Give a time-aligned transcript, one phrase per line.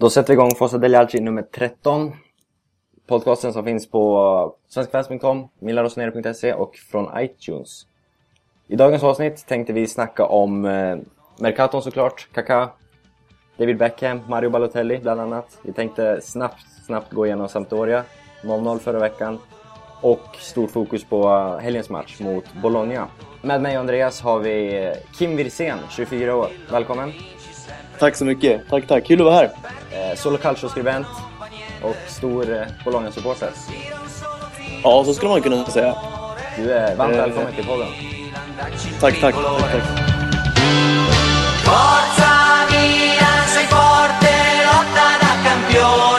[0.00, 2.12] Då sätter vi igång Fossa Degliarci nummer 13.
[3.06, 7.86] Podcasten som finns på svenskfans.com, milarosonero.se och från iTunes.
[8.68, 10.96] I dagens avsnitt tänkte vi snacka om eh,
[11.38, 12.68] Mercaton såklart, Kaká,
[13.56, 15.58] David Beckham, Mario Balotelli bland annat.
[15.62, 18.04] Vi tänkte snabbt, snabbt gå igenom Sampdoria,
[18.42, 19.38] 0-0 förra veckan.
[20.00, 23.08] Och stort fokus på eh, helgens match mot Bologna.
[23.42, 26.48] Med mig och Andreas har vi eh, Kim Wirsén, 24 år.
[26.70, 27.12] Välkommen!
[28.00, 28.68] Tack så mycket.
[28.70, 29.06] Tack, tack.
[29.06, 29.44] Kul att vara här.
[29.92, 31.06] Eh, Solo Calcio-skribent
[31.82, 33.50] och stor eh, Bologna-supporter.
[34.82, 35.94] Ja, så skulle man kunna säga.
[36.56, 37.18] Du är varmt Eh.
[37.20, 37.86] välkommen till podden.
[39.00, 39.34] Tack, tack.
[39.34, 39.82] tack, tack.
[41.64, 42.32] Forza
[42.70, 44.34] Milan, sei forte,
[44.66, 46.09] lotta da campione.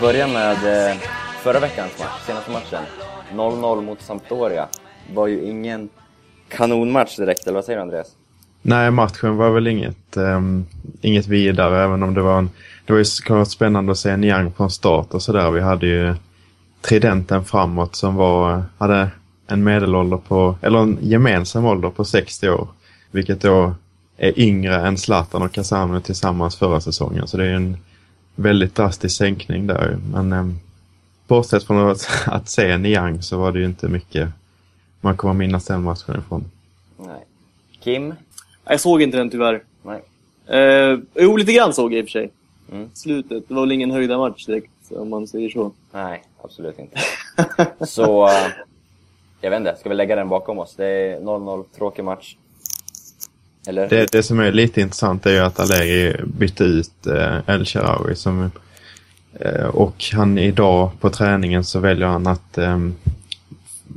[0.00, 0.12] Campione.
[0.12, 0.96] Börjar med eh,
[1.42, 2.84] förra veckans match, senaste matchen.
[3.32, 4.68] 0-0 mot Sampdoria.
[5.14, 5.88] var ju ingen
[6.48, 8.16] kanonmatch direkt, eller vad säger du Andreas?
[8.62, 10.66] Nej, matchen var väl inget, um,
[11.00, 12.50] inget vidare, även om det var en...
[12.86, 15.50] Det var ju såklart spännande att se Niang från start och sådär.
[15.50, 16.14] Vi hade ju
[16.80, 19.08] tridenten framåt som var, hade
[19.46, 22.68] en medelålder på, eller en gemensam ålder på 60 år.
[23.10, 23.74] Vilket då
[24.16, 27.26] är yngre än Zlatan och Kasano tillsammans förra säsongen.
[27.26, 27.76] Så det är en
[28.42, 29.98] väldigt drastisk sänkning där.
[30.12, 30.60] Men um,
[31.26, 34.28] bortsett från att, att se Niang så var det ju inte mycket
[35.00, 36.50] man kommer minnas den matchen ifrån.
[36.96, 37.24] Nej.
[37.80, 38.14] Kim?
[38.64, 39.62] Jag såg inte den tyvärr.
[39.82, 40.02] Nej.
[40.46, 42.30] Eh, jo, lite grann såg jag i och för sig.
[42.72, 42.90] Mm.
[42.94, 43.48] Slutet.
[43.48, 45.72] Det var väl ingen höjda match direkt, om man säger så.
[45.92, 46.98] Nej, absolut inte.
[47.86, 48.48] Så, eh,
[49.40, 50.74] jag vet inte, ska vi lägga den bakom oss?
[50.76, 52.36] Det är 0-0, tråkig match.
[53.66, 53.88] Eller?
[53.88, 58.14] Det, det som är lite intressant är ju att Allegri bytte ut eh, El-Sharawi.
[58.14, 58.50] som
[59.40, 62.78] eh, och han idag på träningen så väljer han att eh,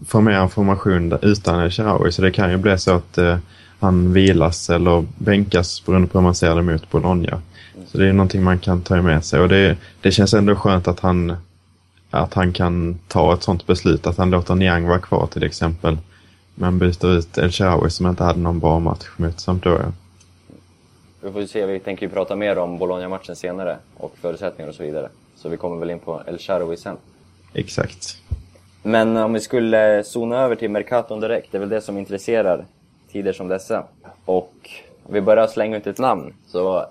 [0.07, 2.11] få mer information utan El-Sharawi.
[2.11, 3.37] så det kan ju bli så att eh,
[3.79, 7.41] han vilas eller bänkas beroende på hur man ser det mot Bologna.
[7.87, 10.87] Så det är någonting man kan ta med sig och det, det känns ändå skönt
[10.87, 11.35] att han
[12.09, 15.97] att han kan ta ett sånt beslut att han låter Niang vara kvar till exempel.
[16.55, 19.93] Men byter ut El Shaarawy som inte hade någon bra match mot Sampdoria.
[21.21, 24.83] Vi får se, vi tänker ju prata mer om Bologna-matchen senare och förutsättningar och så
[24.83, 25.09] vidare.
[25.35, 26.97] Så vi kommer väl in på El Shaarawy sen.
[27.53, 28.17] Exakt.
[28.83, 32.65] Men om vi skulle zona över till Mercaton direkt, det är väl det som intresserar
[33.11, 33.83] tider som dessa.
[34.25, 34.69] Och
[35.09, 36.85] vi börjar slänga ut ett namn, så...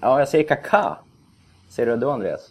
[0.00, 0.96] Ja, jag säger Kaká.
[1.68, 2.40] Säger du du Andreas?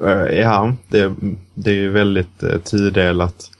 [0.00, 1.14] Eh, Ja, det,
[1.54, 3.50] det är ju väldigt eh, tudelat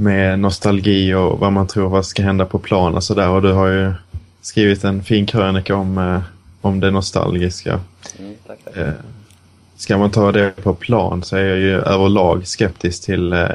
[0.00, 3.28] med nostalgi och vad man tror vad ska hända på plan och sådär.
[3.28, 3.92] Och du har ju
[4.40, 6.20] skrivit en fin krönika om, eh,
[6.60, 7.80] om det nostalgiska.
[8.18, 8.76] Mm, tack, tack.
[8.76, 8.92] Eh,
[9.76, 13.48] Ska man ta det på plan så är jag ju överlag skeptisk till eh,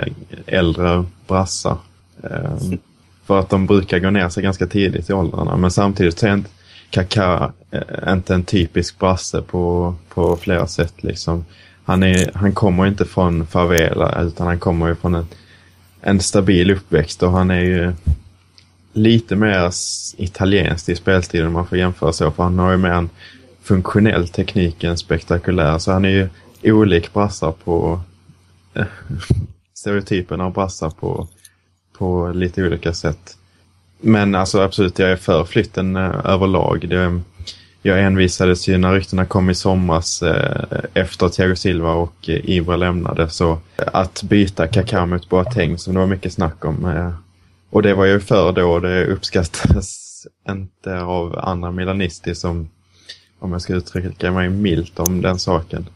[0.45, 1.77] äldre brassar.
[3.25, 5.57] För att de brukar gå ner sig ganska tidigt i åldrarna.
[5.57, 6.49] Men samtidigt så är inte
[6.89, 7.51] Kaká
[8.07, 10.93] inte en typisk brasse på, på flera sätt.
[11.03, 11.45] Liksom.
[11.83, 15.27] Han, är, han kommer inte från favela utan han kommer ju från en,
[16.03, 17.93] en stabil uppväxt och han är ju
[18.93, 22.31] lite mer italiensk italienskt i spelstilen om man får jämföra så.
[22.31, 23.09] För han har ju mer en
[23.63, 25.77] funktionell teknik än spektakulär.
[25.77, 26.29] Så han är ju
[26.71, 28.01] olik brassar på
[28.73, 28.85] eh,
[29.73, 31.27] stereotypen av brassar på,
[31.97, 33.37] på lite olika sätt.
[34.01, 36.89] Men alltså absolut, jag är för flytten eh, överlag.
[36.89, 37.21] Det,
[37.85, 40.63] jag envisades ju när ryktena kom i somras eh,
[40.93, 43.29] efter Thiago Silva och eh, Ibra lämnade.
[43.29, 46.85] Så eh, att byta Kaká mot Boateng som det var mycket snack om.
[46.85, 47.13] Eh,
[47.69, 52.69] och det var jag ju för då och det uppskattades inte av andra milanister som,
[53.39, 55.89] om jag ska uttrycka mig milt om den saken.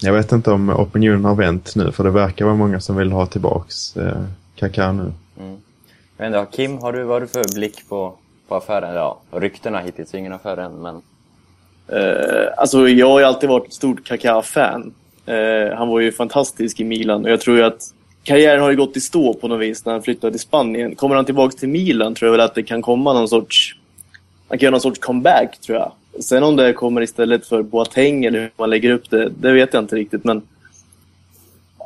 [0.00, 3.12] Jag vet inte om opinionen har vänt nu för det verkar vara många som vill
[3.12, 4.22] ha tillbaks eh,
[4.56, 5.12] Kaká nu.
[5.40, 5.60] Mm.
[6.16, 8.14] Jag vet inte, Kim, har du, vad har du för blick på,
[8.48, 8.94] på affären?
[8.94, 11.02] Ja, ryktena hittills, ingen affär än, men...
[11.88, 14.92] Eh, alltså, jag har alltid varit ett stort Kaká-fan.
[15.26, 18.96] Eh, han var ju fantastisk i Milan och jag tror att karriären har ju gått
[18.96, 20.94] i stå på något vis när han flyttade till Spanien.
[20.94, 23.76] Kommer han tillbaka till Milan tror jag väl att det kan komma någon sorts...
[24.48, 25.92] Han kan göra någon sorts comeback tror jag.
[26.22, 29.74] Sen om det kommer istället för Boateng eller hur man lägger upp det, det vet
[29.74, 30.24] jag inte riktigt.
[30.24, 30.42] Men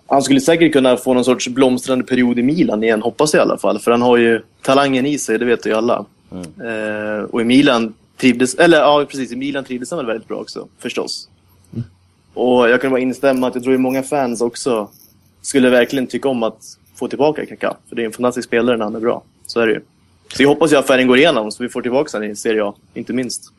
[0.07, 3.43] han skulle säkert kunna få någon sorts blomstrande period i Milan igen, hoppas jag i
[3.43, 3.79] alla fall.
[3.79, 6.05] För han har ju talangen i sig, det vet ju alla.
[6.33, 10.37] Eh, och i Milan trivdes, eller ja precis, i Milan trivdes han väl väldigt bra
[10.37, 11.29] också, förstås.
[12.35, 14.89] Och jag kan bara instämma att jag tror att många fans också
[15.43, 17.77] skulle verkligen tycka om att få tillbaka Kaká.
[17.89, 19.23] För det är en fantastisk spelare när han är bra.
[19.47, 19.81] Så är det ju.
[20.37, 22.65] Så jag hoppas ju att affären går igenom så vi får tillbaka honom i Serie
[22.65, 23.53] A, inte minst.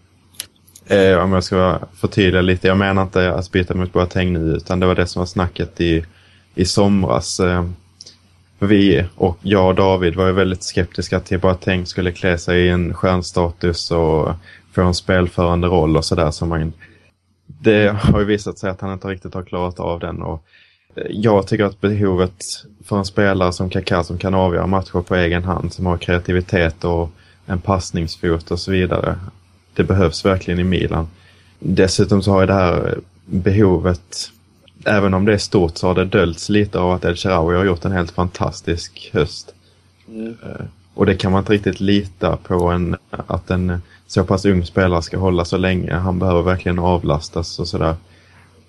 [0.88, 2.68] Eh, om jag ska förtydliga lite.
[2.68, 5.82] Jag menar inte att byta mot Boateng nu utan det var det som var snacket
[5.82, 6.06] i,
[6.56, 7.40] i somras.
[7.40, 7.66] Eh,
[8.60, 12.70] vi och jag och David var ju väldigt skeptiska till Boateng skulle klä sig i
[12.70, 14.32] en stjärnstatus och
[14.72, 16.32] få en spelförande roll och sådär.
[16.32, 16.74] Så man,
[17.46, 20.22] det har ju visat sig att han inte riktigt har klarat av den.
[20.22, 20.44] Och
[20.96, 22.44] eh, jag tycker att behovet
[22.86, 26.84] för en spelare som Kaká som kan avgöra matcher på egen hand, som har kreativitet
[26.84, 27.12] och
[27.46, 29.20] en passningsfot och så vidare.
[29.74, 31.08] Det behövs verkligen i Milan.
[31.60, 34.32] Dessutom så har ju det här behovet,
[34.86, 37.66] även om det är stort, så har det döljts lite av att El Shaarawy har
[37.66, 39.54] gjort en helt fantastisk höst.
[40.08, 40.38] Mm.
[40.94, 45.02] Och det kan man inte riktigt lita på en, att en så pass ung spelare
[45.02, 45.94] ska hålla så länge.
[45.94, 47.96] Han behöver verkligen avlastas och sådär.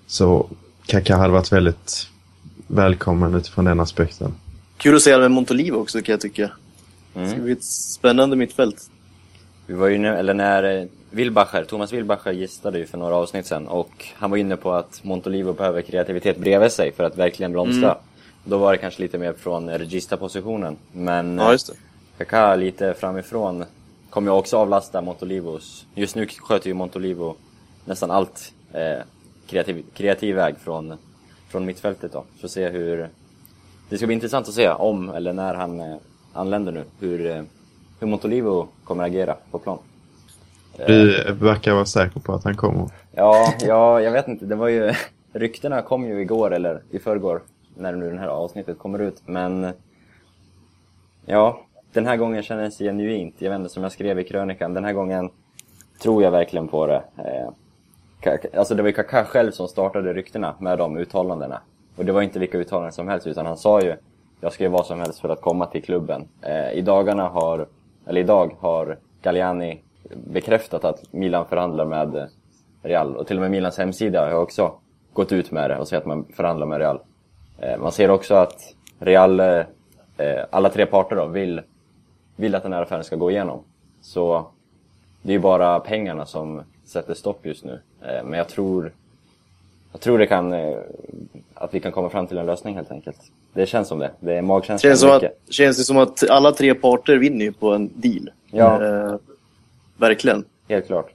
[0.07, 0.49] Så
[0.85, 2.07] Kaká hade varit väldigt
[2.67, 4.33] välkommen utifrån den aspekten.
[4.77, 6.51] Kul att se med Montolivo också kan jag tycka.
[7.13, 7.43] Det ska Mm.
[7.43, 8.89] bli ett spännande mittfält.
[9.67, 13.45] Vi var ju nu, eller när eh, Wilbacher, Thomas Wilbacher gästade ju för några avsnitt
[13.45, 17.51] sedan och han var inne på att Montolivo behöver kreativitet bredvid sig för att verkligen
[17.51, 17.97] blomstra.
[18.43, 20.77] Då var det kanske lite mer från regista-positionen.
[20.91, 21.73] Men Ja, just det.
[22.17, 23.65] Kaká lite framifrån
[24.09, 25.85] kommer ju också avlasta Montolivos.
[25.95, 27.35] Just nu sköter ju Montolivo
[27.85, 29.03] nästan allt eh,
[29.47, 30.97] kreativ, kreativ väg från,
[31.49, 32.23] från mittfältet då.
[32.41, 33.09] Får se hur...
[33.89, 35.95] Det ska bli intressant att se om, eller när han eh,
[36.33, 37.43] anländer nu, hur, eh,
[37.99, 39.77] hur Montolivo kommer agera på plan.
[40.87, 42.89] Du verkar vara säker på att han kommer.
[43.11, 44.45] Ja, ja, jag vet inte.
[44.45, 44.93] Det var ju...
[45.33, 47.41] Ryktena kom ju igår, eller i förrgår,
[47.75, 49.21] när nu det här avsnittet kommer ut.
[49.25, 49.73] Men...
[51.25, 51.61] Ja,
[51.93, 53.35] den här gången kändes genuint.
[53.37, 55.29] Jag vet inte, som jag skrev i krönikan, den här gången
[56.01, 57.03] tror jag verkligen på det.
[57.17, 57.49] Eh,
[58.59, 61.61] alltså det var ju Kaká själv som startade ryktena med de uttalandena.
[61.95, 63.95] Och det var inte vilka uttalanden som helst, utan han sa ju
[64.41, 66.27] jag ska göra vad som helst för att komma till klubben.
[66.41, 67.67] Eh, I dagarna har,
[68.05, 72.29] eller idag har Galliani bekräftat att Milan förhandlar med
[72.83, 73.15] Real.
[73.15, 74.73] Och till och med Milans hemsida har också
[75.13, 76.99] gått ut med det och säger att man förhandlar med Real.
[77.59, 79.65] Eh, man ser också att Real, eh,
[80.49, 81.61] alla tre parter då, vill,
[82.35, 83.63] vill att den här affären ska gå igenom.
[84.01, 84.45] Så
[85.21, 87.79] det är ju bara pengarna som sätter stopp just nu.
[88.01, 88.91] Eh, men jag tror,
[89.91, 90.77] jag tror det kan, eh,
[91.53, 93.17] att vi kan komma fram till en lösning helt enkelt.
[93.53, 94.11] Det känns som det.
[94.19, 95.37] Det är magkänslan Känns, som att, mycket.
[95.49, 98.29] känns det som att alla tre parter vinner ju på en deal.
[98.51, 98.79] Ja.
[100.01, 100.45] Verkligen.
[100.69, 101.09] Helt klart.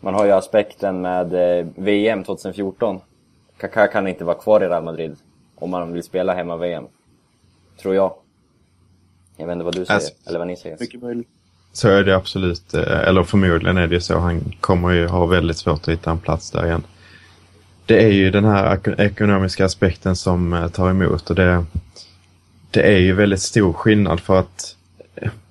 [0.00, 3.00] Man har ju aspekten med eh, VM 2014.
[3.60, 5.16] Kaká kan inte vara kvar i Real Madrid
[5.54, 6.84] om man vill spela hemma VM.
[7.82, 8.14] Tror jag.
[9.36, 10.76] Jag vet inte vad du säger, Alltså, eller vad ni säger.
[10.80, 11.28] Mycket möjligt.
[11.72, 12.74] Så är det absolut.
[12.74, 14.18] eh, Eller förmodligen är det så.
[14.18, 16.82] Han kommer ju ha väldigt svårt att hitta en plats där igen.
[17.86, 21.64] Det är ju den här ek- ekonomiska aspekten som eh, tar emot och det,
[22.70, 24.75] det är ju väldigt stor skillnad för att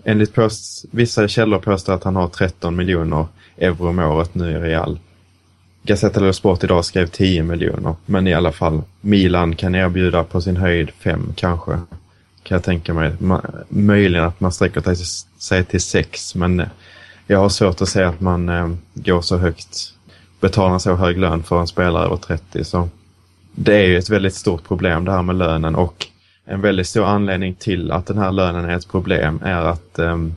[0.06, 3.25] enligt påst, vissa källor påstår att han har 13 miljoner
[3.57, 5.00] euro om året nu i Real.
[5.84, 10.42] Gazzetta dello Sport idag skrev 10 miljoner, men i alla fall Milan kan erbjuda på
[10.42, 11.72] sin höjd 5 kanske.
[12.44, 13.12] Kan jag tänka mig.
[13.19, 14.96] Ma- möjligen att man sträcker
[15.40, 16.68] sig- till 6, men eh,
[17.28, 19.94] jag har svårt att säga att man eh, går så högt,
[20.40, 22.63] betalar så hög lön för en spelare över 30.
[22.63, 22.90] Så
[23.56, 26.08] det är ju ett väldigt stort problem det här med lönen och
[26.45, 30.33] en väldigt stor anledning till att den här lönen är ett problem är att ehm,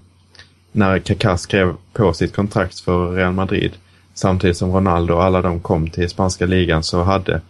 [0.72, 3.72] när Kaká skrev på sitt kontrakt för Real Madrid
[4.14, 7.40] samtidigt som Ronaldo och alla de kom till spanska ligan så hade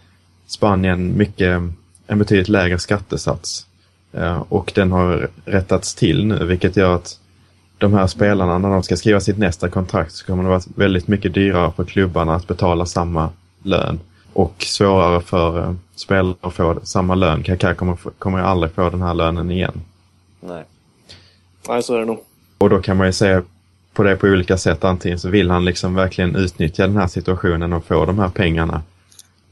[0.47, 1.61] Spanien mycket,
[2.07, 3.65] en betydligt lägre skattesats.
[4.13, 7.19] Eh, och den har rättats till nu vilket gör att
[7.77, 11.07] de här spelarna när de ska skriva sitt nästa kontrakt så kommer det vara väldigt
[11.07, 13.29] mycket dyrare för klubbarna att betala samma
[13.63, 13.99] lön.
[14.33, 17.43] Och svårare för eh, spelare att få samma lön.
[17.43, 19.81] Kaká kommer, kommer aldrig få den här lönen igen.
[20.39, 20.63] Nej.
[21.67, 22.19] Nej, så är det nog.
[22.57, 23.41] Och då kan man ju se
[23.93, 24.83] på det på olika sätt.
[24.83, 28.81] Antingen så vill han liksom verkligen utnyttja den här situationen och få de här pengarna.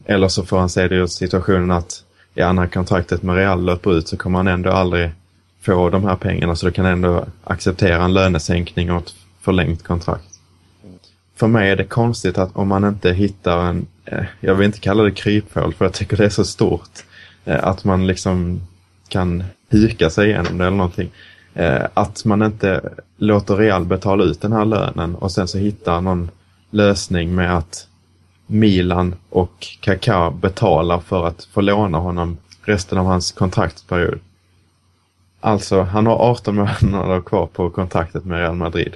[0.05, 2.03] Eller så får han se det ur situationen att
[2.33, 5.11] ja, när kontraktet med Real löper ut så kommer han ändå aldrig
[5.61, 9.83] få de här pengarna så då kan han ändå acceptera en lönesänkning och ett förlängt
[9.83, 10.39] kontrakt.
[11.35, 14.79] För mig är det konstigt att om man inte hittar en, Eh, jag vill inte
[14.79, 17.05] kalla det kryphål för jag tycker det är så stort,
[17.45, 18.61] eh, att man liksom
[19.07, 21.11] kan huka sig igenom det eller någonting.
[21.53, 22.81] Eh, att man inte
[23.17, 26.29] låter Real betala ut den här lönen och sen så hittar någon
[26.69, 27.87] lösning med att
[28.47, 34.19] Milan och Kaká betalar för att få låna honom resten av hans kontraktsperiod.
[35.39, 38.95] Alltså, han har 18 månader kvar på kontraktet med Real Madrid.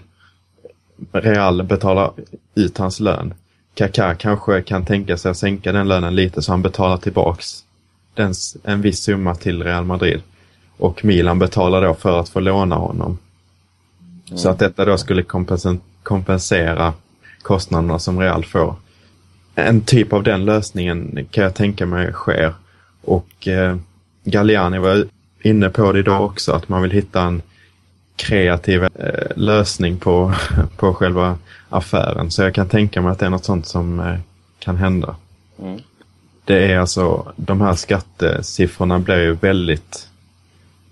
[1.12, 2.12] Real betalar
[2.56, 3.34] ut hans lön.
[3.76, 7.64] Kaká kanske kan tänka sig att sänka den lönen lite så han betalar tillbaks
[8.14, 10.22] den, en viss summa till Real Madrid.
[10.78, 13.18] Och Milan betalar då för att få låna honom.
[14.36, 15.24] Så att detta då skulle
[16.04, 16.94] kompensera
[17.42, 18.76] kostnaderna som Real får.
[19.56, 22.54] En typ av den lösningen kan jag tänka mig sker.
[23.02, 23.76] Och eh,
[24.24, 25.06] Galliani var
[25.42, 27.42] inne på det idag också, att man vill hitta en
[28.16, 28.90] kreativ eh,
[29.36, 30.34] lösning på,
[30.78, 31.38] på själva
[31.70, 32.32] affären.
[32.32, 34.20] Så jag kan tänka mig att det är något sånt som eh,
[34.60, 35.16] kan hända.
[35.62, 35.80] Mm.
[36.46, 40.08] Det är alltså, de här skattesiffrorna blir ju väldigt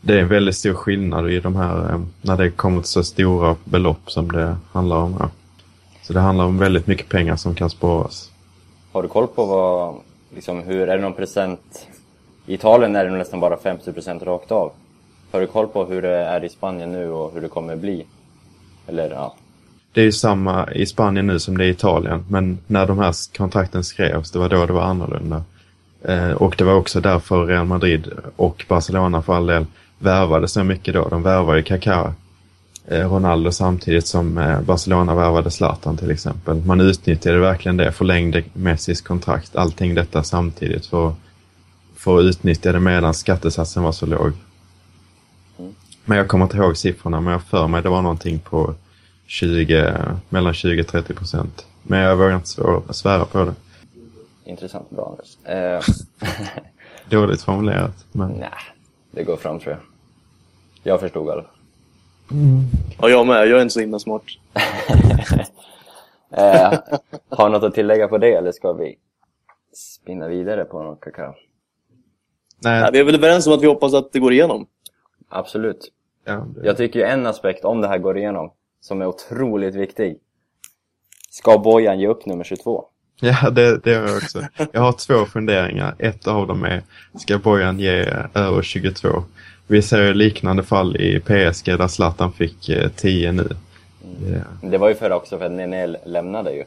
[0.02, 3.04] det är en väldigt stor skillnad i de här, eh, när det kommer till så
[3.04, 5.16] stora belopp som det handlar om.
[5.20, 5.30] Ja.
[6.02, 8.32] Så det handlar om väldigt mycket pengar som kan sparas.
[8.92, 9.96] Har du koll på vad,
[10.36, 11.88] liksom, hur, är det någon procent?
[12.46, 14.72] I Italien är det nästan bara 50 procent rakt av.
[15.32, 18.06] Har du koll på hur det är i Spanien nu och hur det kommer bli?
[18.88, 19.36] Eller ja,
[19.94, 23.00] Det är ju samma i Spanien nu som det är i Italien, men när de
[23.00, 25.44] här kontrakten skrevs, det var då det var annorlunda.
[26.02, 29.66] Eh, och det var också därför Real Madrid och Barcelona för all del
[30.00, 31.08] värvade så mycket då.
[31.08, 32.14] De värvade ju Kaká,
[32.88, 36.66] eh, Ronaldo samtidigt som eh, Barcelona värvade Zlatan till exempel.
[36.66, 41.14] Man utnyttjade verkligen det, förlängde Messis kontrakt, allting detta samtidigt för,
[41.96, 44.32] för att utnyttja det medan skattesatsen var så låg.
[46.10, 48.76] Men jag kommer inte ihåg siffrorna, men jag för mig det var någonting på
[49.28, 49.94] 20,
[50.30, 51.66] mellan 20 och 30 procent.
[51.84, 53.54] Men jag vågar inte svå- svära på det.
[54.46, 55.38] intressant bra Anders.
[55.46, 55.96] Eh,
[57.10, 58.06] Dåligt formulerat.
[58.12, 58.30] Men...
[58.32, 58.50] nej,
[59.12, 59.82] det går fram tror jag.
[60.94, 61.52] Jag förstod i alla fall.
[63.02, 63.48] Ja, jag med.
[63.48, 64.24] Jag är inte så himla smart.
[66.32, 66.80] Eh,
[67.30, 68.96] har du något att tillägga på det eller ska vi
[69.74, 71.34] spinna vidare på någon kakao?
[72.60, 74.66] Nej, Ja, vi är väl överens om att vi hoppas att det går igenom.
[75.30, 75.92] Absolut.
[76.26, 76.66] Ja, det...
[76.66, 80.18] Jag tycker ju en aspekt om det här går igenom som är otroligt viktig.
[81.30, 82.86] Ska Bojan ge upp nummer 22?
[83.22, 84.42] Ja, det, det gör jag också.
[84.72, 85.96] Jag har två funderingar.
[86.00, 86.82] Ett av dem är,
[87.20, 89.08] ska Bojan ge över 22?
[89.68, 93.48] Vi ser liknande fall i PSG där Zlatan fick eh, 10 nu.
[94.34, 94.70] Ja.
[94.70, 96.64] Det var ju förra också för att Nenel lämnade ju.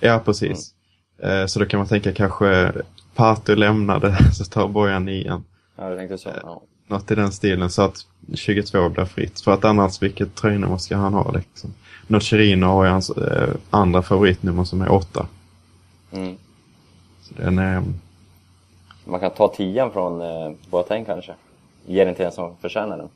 [0.00, 0.74] Ja, precis.
[1.22, 2.72] Eh, Så då kan man tänka kanske
[3.14, 5.44] Pato lämnade så tar Bojan nian.
[5.76, 6.30] Ja, du tänkte så?
[6.42, 6.62] Ja.
[6.86, 9.40] Något i den stilen så att 22 blir fritt.
[9.40, 11.74] För att annars vilket tröjnummer ska han ha liksom?
[12.06, 15.26] Nocerino har ju hans eh, andra favoritnummer som är 8.
[16.12, 16.36] Mm.
[17.22, 17.82] Så den är...
[19.04, 21.34] Man kan ta tian från eh, Boateng kanske.
[21.86, 23.08] Ge den till en som förtjänar den.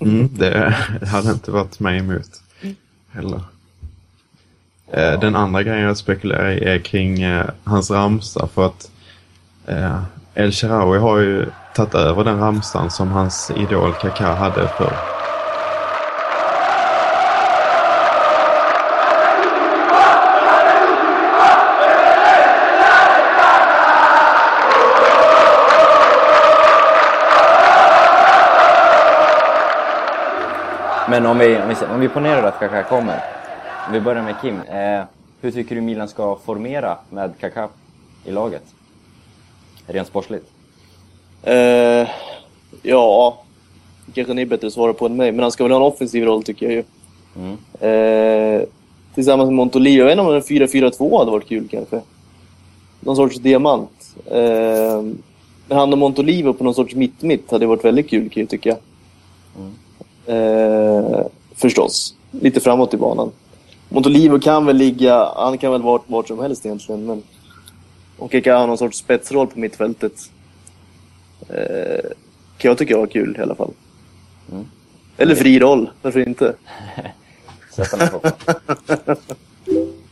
[0.00, 2.42] Mm, det hade inte varit mig emot
[3.08, 3.40] heller.
[4.86, 8.90] Eh, Den andra grejen jag spekulerar i är kring eh, hans ramsa för att
[9.66, 10.02] eh,
[10.38, 14.92] El Shaarawy har ju tagit över den ramsan som hans idol Kaká hade för.
[31.08, 33.20] Men om vi, om vi, om vi ponerar att Kaká kommer.
[33.86, 34.60] Om vi börjar med Kim.
[34.60, 35.04] Eh,
[35.40, 37.68] hur tycker du Milan ska formera med Kaká
[38.24, 38.75] i laget?
[39.86, 40.46] Rent sportsligt.
[41.42, 42.08] Eh,
[42.82, 43.38] ja,
[44.14, 45.92] kanske ni är bättre att svara på än mig, men han ska väl ha en
[45.92, 46.84] offensiv roll tycker jag ju.
[47.36, 47.56] Mm.
[47.80, 48.62] Eh,
[49.14, 49.98] tillsammans med Montolivo.
[49.98, 52.00] Jag vet inte om en 4-4-2 hade varit kul kanske.
[53.00, 54.14] Någon sorts diamant.
[54.26, 55.02] Eh,
[55.68, 58.76] men han och Montolivo på någon sorts mitt-mitt hade varit väldigt kul kan jag tycka.
[60.26, 62.14] Eh, förstås.
[62.30, 63.30] Lite framåt i banan.
[63.88, 67.06] Montolivo kan väl ligga, han kan väl vara vart som helst egentligen.
[67.06, 67.22] Men
[68.18, 70.30] och Keka har någon sorts spetsroll på mittfältet.
[71.48, 72.10] Eh,
[72.58, 73.70] kan jag tycka var kul i alla fall.
[74.52, 74.64] Mm.
[75.16, 76.54] Eller fri roll, varför inte?
[77.70, 78.20] Sätta mig på.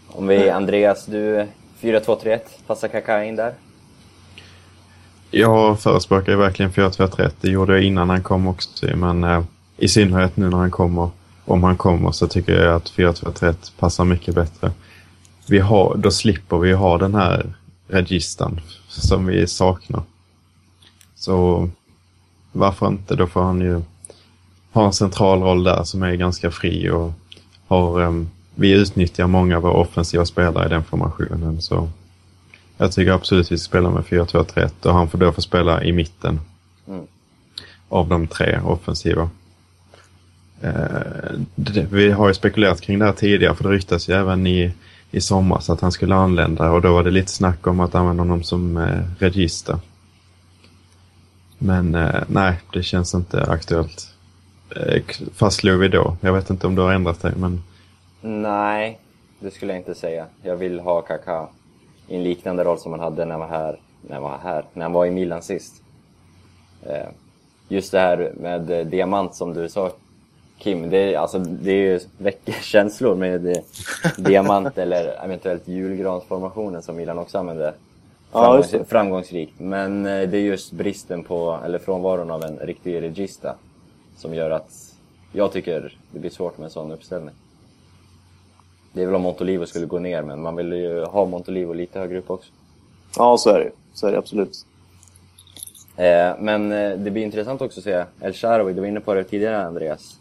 [0.09, 1.47] Om vi, Andreas, du
[1.81, 3.55] 4-2-3-1, passar Kaká in där?
[5.31, 7.31] Jag förespråkar verkligen 4-2-3-1.
[7.41, 8.87] Det gjorde jag innan han kom också.
[8.97, 9.43] Men eh,
[9.77, 11.11] i synnerhet nu när han kommer,
[11.45, 14.71] om han kommer, så tycker jag att 4-2-3-1 passar mycket bättre.
[15.49, 17.47] Vi har, då slipper vi ha den här
[17.95, 20.03] registan som vi saknar.
[21.15, 21.69] Så
[22.53, 23.17] varför inte?
[23.17, 23.81] Då får han ju
[24.73, 27.13] ha en central roll där som är ganska fri och
[27.67, 31.63] har, em, vi utnyttjar många av våra offensiva spelare i den formationen.
[31.63, 31.89] Så
[32.77, 35.93] jag tycker absolut vi ska spela med 4-2-3-1 och han får då få spela i
[35.93, 36.41] mitten
[36.89, 37.07] Mm.
[37.89, 39.31] av de tre offensiva.
[40.61, 44.47] Eh, det, vi har ju spekulerat kring det här tidigare för det ryktas ju även
[44.47, 44.73] i,
[45.15, 48.21] i somras att han skulle anlända och då var det lite snack om att använda
[48.21, 49.79] honom som eh, register.
[51.59, 54.09] Men eh, nej, det känns inte aktuellt.
[54.77, 55.03] Eh,
[55.35, 56.17] fastslog vi då.
[56.21, 57.63] Jag vet inte om du har ändrat dig men
[58.21, 58.99] Nej,
[59.41, 60.27] det skulle jag inte säga.
[60.43, 61.49] Jag vill ha Kaká
[62.09, 64.65] i en liknande roll som han hade när han var här, när han var, här,
[64.73, 65.83] när han var i Milan sist.
[66.83, 67.09] Eh,
[67.69, 69.93] Just det här med eh, diamant som du sa
[70.59, 73.63] Kim, det, är, alltså, det är ju väcker känslor med det,
[74.17, 77.75] diamant eller eventuellt julgransformationen som Milan också använder
[78.33, 78.85] Ja, framgångs, det.
[78.85, 79.61] framgångsrikt.
[79.61, 83.55] Men eh, det är just bristen på, eller frånvaron av en riktig regista
[84.17, 84.95] som gör att
[85.33, 87.35] jag tycker det blir svårt med en sån uppställning.
[88.93, 91.99] Det är väl om Montolivo skulle gå ner, men man vill ju ha Montolivo lite
[91.99, 92.53] högre upp också.
[93.17, 94.67] Ja, så är det Så är det absolut.
[95.97, 99.15] Eh, men eh, det blir intressant också att se El Shaarawy, du var inne på
[99.15, 100.19] det tidigare Andreas.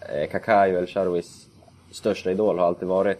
[0.00, 1.48] Eh, Kaká El-Sharouis
[1.90, 3.18] största idol, har alltid varit.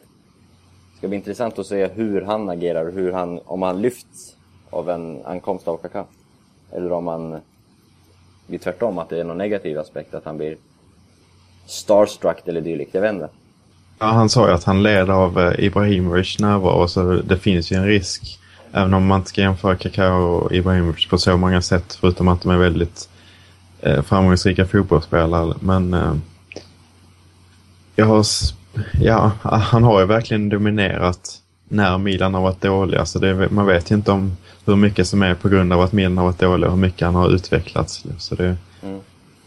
[0.93, 4.37] Det ska bli intressant att se hur han agerar hur han, om han lyfts
[4.71, 6.05] av en ankomst av Kaká.
[6.73, 7.41] Eller om han
[8.47, 10.57] blir tvärtom, att det är någon negativ aspekt, att han blir
[11.67, 13.29] starstruck eller dylikt, jag vet inte.
[13.99, 17.77] Ja, han sa ju att han led av eh, Ibrahimovic närvaro så det finns ju
[17.77, 18.39] en risk.
[18.73, 22.43] Även om man inte ska jämföra Kaká och Ibrahimovic på så många sätt förutom att
[22.43, 23.09] de är väldigt
[23.81, 25.55] eh, framgångsrika fotbollsspelare.
[25.61, 26.15] Men eh,
[27.99, 28.27] jag har,
[29.01, 31.39] ja, han har ju verkligen dominerat
[31.69, 33.07] när Milan har varit dåliga.
[33.07, 35.93] Så det, man vet ju inte om hur mycket som är på grund av att
[35.93, 38.05] Milan har varit dåliga och hur mycket han har utvecklats.
[38.19, 39.01] Så det, Mm.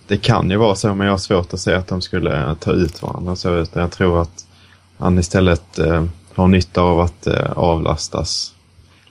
[0.07, 2.71] det kan ju vara så, men jag har svårt att se att de skulle ta
[2.71, 3.35] ut varandra.
[3.35, 4.45] Så utan jag tror att
[4.97, 6.03] han istället eh,
[6.35, 8.53] har nytta av att eh, avlastas.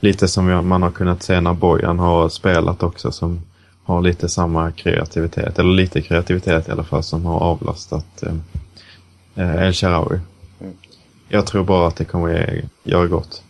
[0.01, 3.41] Lite som man har kunnat se när Bojan har spelat också som
[3.85, 8.35] har lite samma kreativitet, eller lite kreativitet i alla fall, som har avlastat eh,
[9.41, 10.19] El Shaarawy.
[10.61, 10.77] Mm.
[11.29, 13.43] Jag tror bara att det kommer göra gott.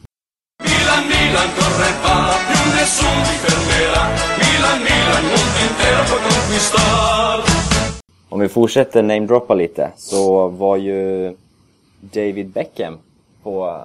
[0.63, 2.17] Milan, Milan corre va,
[2.49, 4.03] più nessuno ti fermerà.
[4.43, 7.41] Milan, Milan, mondo intero può conquistar.
[8.29, 11.35] Om vi fortsätter namedroppa lite, så var ju
[12.01, 12.99] David Beckham
[13.43, 13.81] på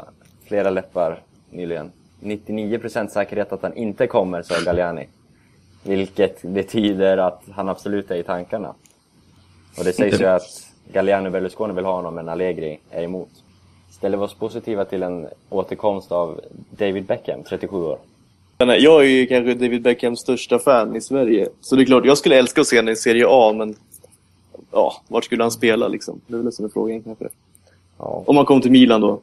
[0.48, 1.20] flera läppar
[1.50, 1.92] nyligen.
[2.22, 5.08] 99% säkerhet att han inte kommer, sa Galliani.
[5.84, 8.74] Vilket betyder att han absolut är i tankarna.
[9.78, 13.30] Och det sägs ju att Galliani och Berlusconi vill ha honom, men Allegri är emot.
[13.90, 16.42] Ställer vi oss positiva till en återkomst av
[16.78, 17.98] David Beckham, 37 år.
[18.58, 21.48] Nej, Jag är ju kanske David Beckhams största fan i Sverige.
[21.62, 23.76] Så det är klart, jag skulle älska att se honom i Serie A, men...
[24.72, 26.22] Ja, vart skulle han spela liksom?
[26.28, 27.30] Det är väl det som är frågan kanske.
[27.98, 28.24] Ja.
[28.26, 29.22] Om han kom till Milan då.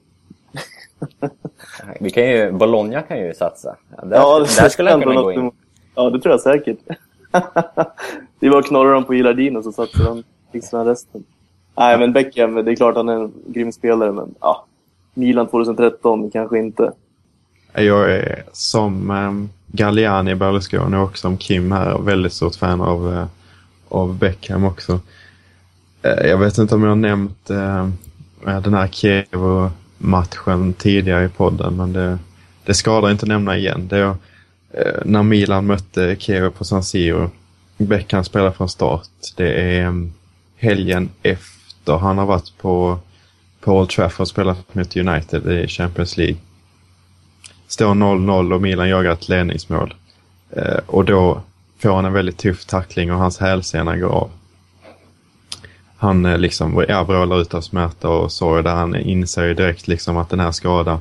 [2.01, 3.77] Vi kan ju, Bologna kan ju satsa.
[4.03, 5.51] Där, Ja, där skulle han kunna gå in.
[5.95, 6.79] Ja, det tror jag säkert.
[8.39, 11.25] det är bara att knorra dem på Gilardino och så satsar fixar han resten.
[11.77, 14.67] Nej, men Beckham, det är klart han är en grym spelare, men ja.
[15.15, 16.93] Milan 2013, kanske inte.
[17.75, 23.27] Jag är som um, Galliani, Berlusconi och som Kim här väldigt stort fan av, eh,
[23.89, 25.01] av Beckham också.
[26.03, 27.89] Eh, jag vet inte om jag har nämnt eh,
[28.47, 32.19] eh, den här Kiev-matchen tidigare i podden men det,
[32.65, 33.89] det skadar inte att nämna igen.
[33.89, 34.15] Det är,
[34.71, 37.31] eh, när Milan mötte Kiev på San Siro.
[37.77, 39.09] Beckham spelar från start.
[39.37, 40.13] Det är ehm,
[40.57, 42.99] helgen efter han har varit på,
[43.61, 46.37] på Old Trafford och spelat mot United i Champions League
[47.73, 49.95] står 0-0 och Milan jagar ett ledningsmål.
[50.51, 51.40] Eh, och då
[51.79, 54.31] får han en väldigt tuff tackling och hans hälsena går av.
[55.97, 59.88] Han eh, liksom ja, vrålar ut av smärta och sorg där han inser ju direkt
[59.88, 60.99] liksom att den här skadan,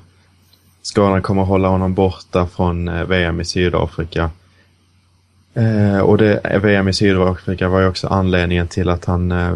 [0.82, 4.30] skadan kommer hålla honom borta från eh, VM i Sydafrika.
[5.54, 9.56] Eh, och det, VM i Sydafrika var ju också anledningen till att han eh,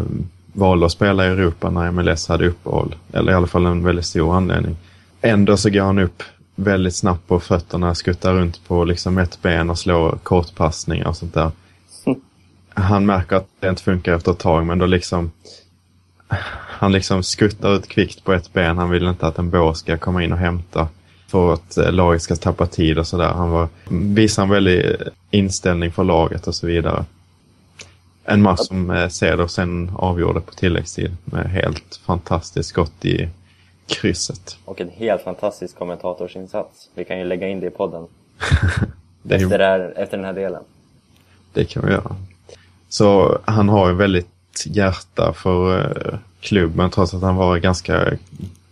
[0.56, 2.94] valde att spela i Europa när MLS hade uppehåll.
[3.12, 4.76] Eller i alla fall en väldigt stor anledning.
[5.20, 6.22] Ändå så går han upp
[6.54, 11.34] väldigt snabbt på fötterna, skuttar runt på liksom ett ben och slår kortpassningar och sånt
[11.34, 11.50] där.
[12.74, 15.30] Han märker att det inte funkar efter ett tag men då liksom
[16.78, 18.78] han liksom skuttar ut kvickt på ett ben.
[18.78, 20.88] Han vill inte att en bås ska komma in och hämta
[21.26, 23.28] för att eh, laget ska tappa tid och sådär.
[23.28, 24.96] Han var, visar en väldig
[25.30, 27.04] inställning för laget och så vidare.
[28.28, 33.28] En match som eh, Ceder sen avgjorde på tilläggstid med helt fantastiskt skott i
[33.86, 34.56] krysset.
[34.64, 36.90] Och en helt fantastisk kommentatorsinsats.
[36.94, 38.06] Vi kan ju lägga in det i podden.
[39.22, 40.62] Det är Efter, det här, efter den här delen.
[41.52, 42.16] Det kan vi göra.
[42.88, 48.12] Så han har ju väldigt hjärta för eh, klubben trots att han var ganska,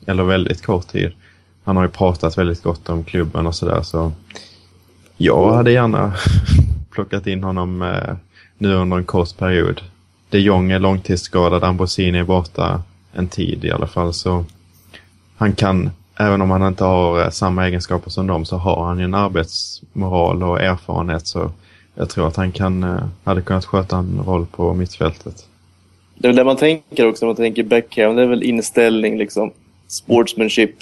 [0.06, 1.12] eller väldigt kort tid.
[1.64, 4.12] Han har ju pratat väldigt gott om klubben och sådär så
[5.16, 6.14] jag hade gärna
[6.90, 8.16] plockat in honom eh,
[8.58, 9.80] nu under en kort period.
[10.30, 14.44] De Jong är långtidsskadad, Ambrosini är borta en tid i alla fall så
[15.36, 18.98] han kan, även om han inte har eh, samma egenskaper som dem så har han
[18.98, 21.50] ju en arbetsmoral och erfarenhet så
[21.94, 25.46] jag tror att han kan, eh, hade kunnat sköta en roll på mittfältet.
[26.14, 28.16] Det är väl det man tänker också när man tänker Beckham.
[28.16, 29.50] Det är väl inställning, liksom.
[29.88, 30.74] Sportsmanship.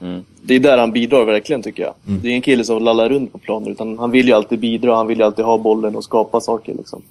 [0.00, 0.24] Mm.
[0.42, 1.94] Det är där han bidrar verkligen, tycker jag.
[2.22, 4.96] Det är en kille som lallar runt på planen, utan han vill ju alltid bidra.
[4.96, 7.02] Han vill ju alltid ha bollen och skapa saker, liksom.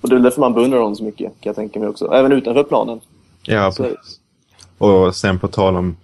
[0.00, 2.12] Och det är därför man beundrar honom så mycket, kan jag tänka mig också.
[2.12, 3.00] Även utanför planen.
[3.42, 3.86] Ja, Så-.
[4.78, 5.96] Och sen på tal om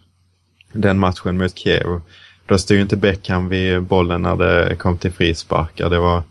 [0.73, 2.01] den matchen mot Kiev.
[2.47, 5.91] Då stod ju inte Beckham vid bollen när det kom till frisparkar.
[5.91, 6.23] Det var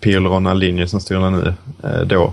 [0.00, 2.32] Pirlo Ronaldinho som stod där nu eh, då.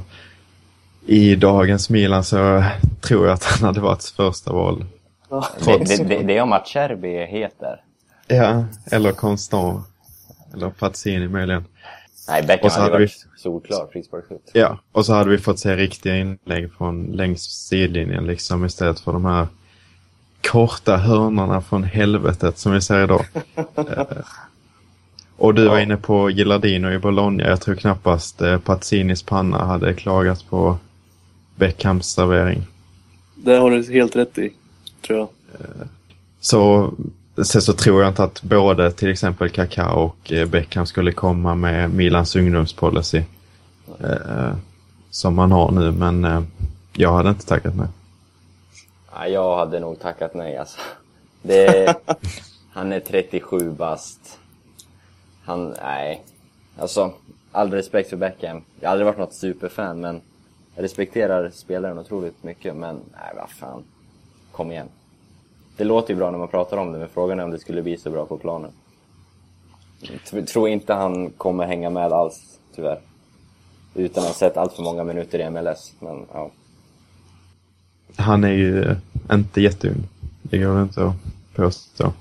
[1.06, 2.64] I dagens Milan så
[3.02, 4.86] tror jag att han hade varit första val.
[5.34, 5.48] Ja.
[5.66, 7.82] Det, det, det, det är om att Cherby är het där.
[8.28, 9.88] Ja, eller Constant.
[10.54, 11.66] Eller Pazzini möjligen.
[12.28, 14.52] Nej, Beckham Och så hade hade varit solklar frisparksskytt.
[14.54, 19.14] Ja, och så hade vi fått se riktiga inlägg från längs sidlinjen liksom istället för
[19.14, 19.48] de här
[20.52, 23.26] korta hörnorna från helvetet som vi ser idag.
[23.76, 24.18] Eh,
[25.38, 27.44] och du var inne på Gilardino i Bologna.
[27.44, 30.78] Jag tror knappast eh, Pazzinis panna hade klagat på
[31.56, 32.64] Beckhams servering.
[33.36, 34.54] Det har du helt rätt i,
[35.04, 35.30] tror jag.
[36.40, 36.94] Så,
[37.44, 41.56] sen så tror jag inte att både till exempel Kaká och eh, Beckham skulle komma
[41.56, 43.24] med Milans ungdomspolicy.
[44.00, 44.54] Eh,
[45.10, 46.42] som man har nu, men eh,
[46.94, 47.88] jag hade inte tackat nej.
[49.12, 50.80] Ja, jag hade nog tackat nej alltså.
[51.42, 51.96] Det,
[52.72, 54.40] han är 37 bast.
[55.44, 56.24] Han, nej.
[56.78, 57.14] Alltså,
[57.52, 58.62] all respekt för Beckham.
[58.80, 60.22] Jag har aldrig varit något superfan, men
[60.76, 63.84] jag respekterar spelaren otroligt mycket, men nej, vad fan.
[64.54, 64.88] Kom igen.
[65.78, 67.82] Det låter ju bra när man pratar om det, men frågan är om det skulle
[67.82, 68.72] bli så bra på planen.
[70.32, 73.00] Jag tror inte han kommer hänga med alls, tyvärr.
[73.96, 76.52] Utan att ha sett allt för många minuter i MLS, men ja.
[78.16, 78.98] Han är ju eh,
[79.32, 80.04] inte jätteung.
[80.42, 81.16] Det går inte att
[81.56, 82.14] påstå.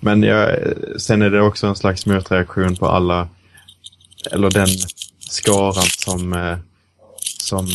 [0.00, 3.28] Men jag, eh, sen är det också en slags motreaktion på alla,
[4.32, 4.68] eller den
[5.18, 6.58] skaran som, eh,
[7.40, 7.66] som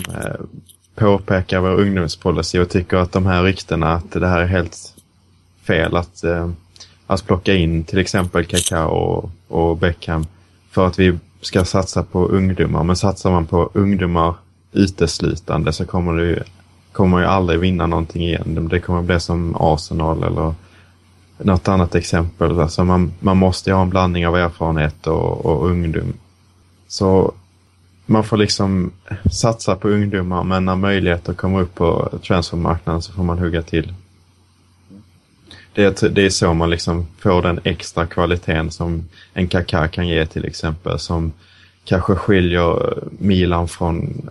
[0.95, 4.93] påpekar vår ungdomspolicy och tycker att de här ryktena att det här är helt
[5.67, 6.49] fel att, eh,
[7.07, 10.25] att plocka in till exempel Kakao och, och Beckham
[10.71, 12.83] för att vi ska satsa på ungdomar.
[12.83, 14.35] Men satsar man på ungdomar
[14.71, 16.43] uteslutande så kommer det
[16.91, 18.67] kommer man ju aldrig vinna någonting igen.
[18.71, 20.53] Det kommer bli som Arsenal eller
[21.37, 22.59] något annat exempel.
[22.59, 26.13] Alltså man, man måste ju ha en blandning av erfarenhet och, och ungdom.
[26.87, 27.33] Så
[28.05, 28.91] man får liksom
[29.31, 33.93] satsa på ungdomar men när möjligheter kommer upp på transfermarknaden så får man hugga till.
[35.73, 40.07] Det är, det är så man liksom får den extra kvaliteten som en Kaká kan
[40.07, 40.99] ge till exempel.
[40.99, 41.33] Som
[41.85, 44.29] kanske skiljer Milan från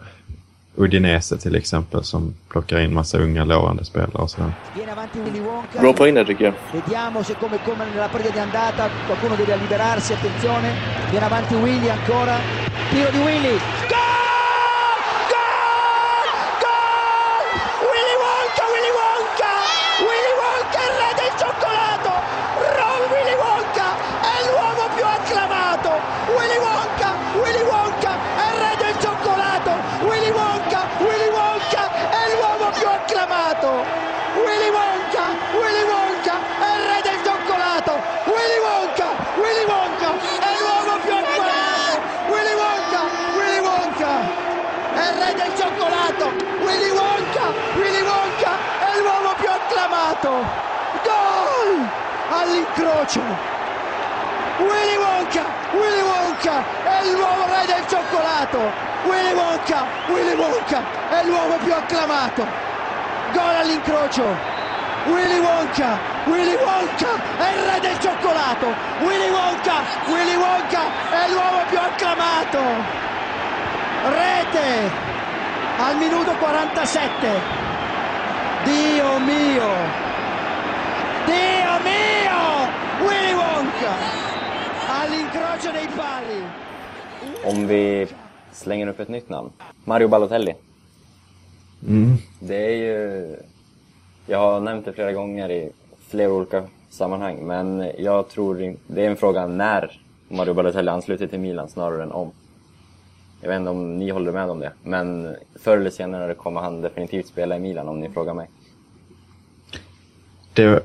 [0.76, 4.52] Udinese till exempel som plockar in massa unga lovande spelare och sådär.
[5.80, 6.54] Bra poäng där tycker jag.
[6.72, 10.68] Vediamo se come, come nella partita di andata qualcuno deve liberarsi, attenzione.
[11.10, 12.36] Viene avanti Willy ancora.
[12.90, 13.83] Tiro di Willy.
[53.04, 53.20] All'incrocio!
[54.60, 58.72] Willy Wonka, Willy Wonka è l'uomo re del cioccolato!
[59.04, 62.46] Willy Wonka, Willy Wonka è l'uomo più acclamato!
[63.32, 64.22] Gol all'incrocio!
[65.08, 68.74] Willy Wonka, Willy Wonka è il re del cioccolato!
[69.00, 72.60] Willy Wonka, Willy Wonka è l'uomo più acclamato!
[74.08, 74.90] Rete
[75.76, 77.28] al minuto 47.
[78.64, 79.72] Dio mio!
[81.26, 82.33] Dio mio!
[84.88, 86.42] All'incrocio dei pali.
[87.44, 88.06] Om vi
[88.52, 89.50] slänger upp ett nytt namn.
[89.84, 90.54] Mario Balotelli.
[91.88, 92.16] Mm.
[92.40, 93.36] Det är ju...
[94.26, 95.70] Jag har nämnt det flera gånger i
[96.08, 101.40] flera olika sammanhang, men jag tror det är en fråga när Mario Balotelli ansluter till
[101.40, 102.30] Milan snarare än om.
[103.40, 106.80] Jag vet inte om ni håller med om det, men förr eller senare kommer han
[106.80, 108.48] definitivt spela i Milan om ni frågar mig.
[110.54, 110.82] Det,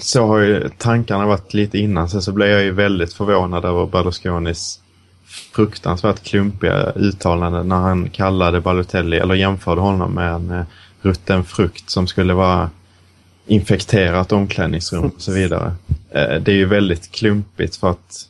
[0.00, 2.08] så har ju tankarna varit lite innan.
[2.08, 4.80] Sen så blev jag ju väldigt förvånad över Berlusconis
[5.28, 10.64] fruktansvärt klumpiga uttalanden när han kallade Balotelli, eller jämförde honom med en eh,
[11.02, 12.70] rutten frukt som skulle vara
[13.46, 15.72] infekterat omklädningsrum och så vidare.
[16.10, 18.28] Eh, det är ju väldigt klumpigt för att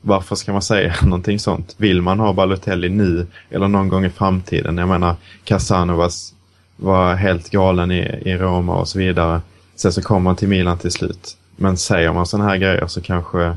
[0.00, 1.74] varför ska man säga någonting sånt?
[1.76, 4.78] Vill man ha Balotelli nu eller någon gång i framtiden?
[4.78, 6.34] Jag menar, Casanovas
[6.76, 9.40] var helt galen i, i Roma och så vidare.
[9.82, 11.36] Sen så kommer han till Milan till slut.
[11.56, 13.56] Men säger man sådana här grejer så kanske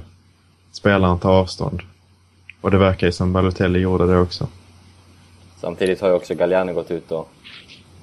[0.72, 1.82] spelaren tar avstånd.
[2.62, 4.48] Och det verkar ju som Balotelli gjorde det också.
[5.62, 7.30] Samtidigt har ju också Galliani gått ut och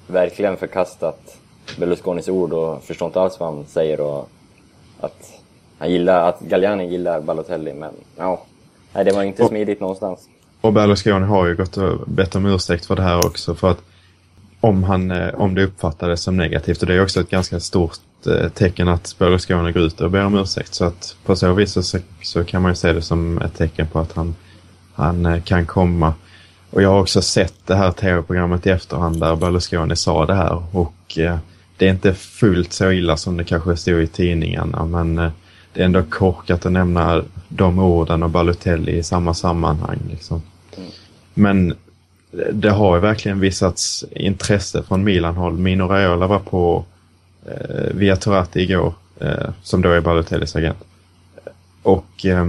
[0.07, 1.37] verkligen förkastat
[1.77, 4.29] Berlusconis ord och förstår inte alls vad han säger och
[4.99, 5.31] att
[5.77, 8.43] han gillar, att Galliani gillar Balotelli men ja,
[8.93, 10.29] nej det var inte Och- smidigt någonstans.
[10.61, 13.81] Och Berlusconi har ju gått och bett om ursäkt för det här också för att
[14.59, 17.99] om, han, eh, om det uppfattades som negativt och det är också ett ganska stort
[18.27, 21.71] Eh, tecken att Berlusconi går ut och ber om ursäkt så att på så vis
[21.71, 24.35] så, så kan man ju se det som ett tecken på att han,
[24.93, 26.13] han eh, kan komma.
[26.69, 30.63] Och jag har också sett det här tv-programmet i efterhand där Berlusconi sa det här
[30.71, 31.37] och eh,
[31.77, 35.31] det är inte fullt så illa som det kanske stod i tidningarna men eh,
[35.73, 39.99] det är ändå korkat att nämna de orden och Balotelli i samma sammanhang.
[40.09, 40.41] Liksom.
[41.33, 45.57] Men eh, det har ju verkligen visats intresse från Milan-håll.
[45.57, 46.85] Mino Raiola var på
[47.45, 50.77] eh, via Turati igår, eh, som då är Balotellis agent.
[51.83, 52.45] Och eh,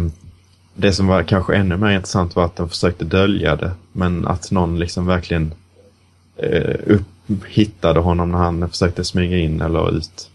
[0.75, 4.51] det som var kanske ännu mer intressant var att de försökte dölja det, men att
[4.51, 5.53] någon liksom verkligen
[6.37, 10.31] eh, upp, hittade honom när han försökte smyga in eller ut.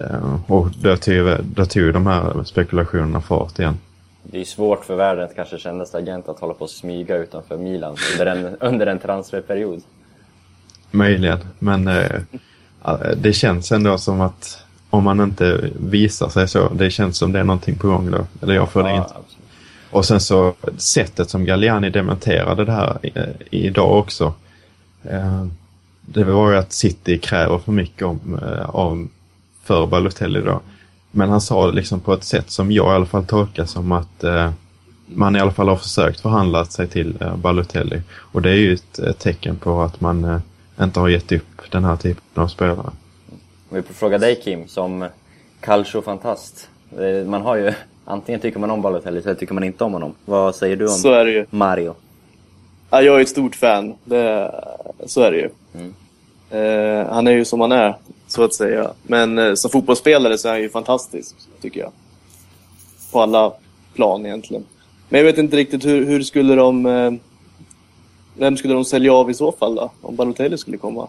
[0.00, 3.78] Eh, och då tog, då tog de här spekulationerna fart igen.
[4.22, 7.96] Det är svårt för världens kanske kändaste agent att hålla på och smyga utanför Milan
[8.12, 9.82] under en, under en transferperiod.
[10.90, 12.20] Möjligen, men eh,
[13.16, 17.38] det känns ändå som att om man inte visar sig så, det känns som det
[17.38, 18.26] är någonting på gång då.
[18.42, 19.02] Eller jag får det inte.
[19.02, 19.38] absolut.
[19.90, 24.34] Och sen så sättet som Galliani dementerade det här eh, idag också.
[25.02, 25.46] Eh,
[26.00, 29.08] det var ju att City kräver för mycket om, eh, av,
[29.64, 30.60] för Balotelli då.
[31.10, 33.92] Men han sa det liksom på ett sätt som jag i alla fall tolkar som
[33.92, 34.50] att eh,
[35.06, 38.02] man i alla fall har försökt förhandla sig till eh, Balotelli.
[38.10, 40.40] Och det är ju ett, ett tecken på att man eh,
[40.80, 42.90] inte har gett upp den här typen av spelare.
[43.70, 45.08] Om vi får fråga dig Kim, som
[45.60, 46.68] calcio-fantast.
[46.98, 47.72] Eh, Man har ju,
[48.04, 50.14] antingen tycker man om Balotelli eller tycker man inte om honom.
[50.24, 51.46] Vad säger du om Så är det ju.
[51.50, 51.94] Mario?
[52.90, 53.94] Ja, jag är ett stort fan.
[54.04, 54.52] Det,
[55.06, 55.48] så är det ju.
[55.74, 55.94] Mm.
[56.50, 57.94] Eh, han är ju som han är,
[58.26, 58.90] så att säga.
[59.02, 61.92] Men eh, som fotbollsspelare så är han ju fantastisk, tycker jag.
[63.12, 63.52] På alla
[63.94, 64.64] plan egentligen.
[65.08, 66.86] Men jag vet inte riktigt hur, hur skulle de...
[66.86, 67.12] Eh,
[68.38, 69.90] vem skulle de sälja av i så fall då?
[70.02, 71.08] Om Balotelli skulle komma?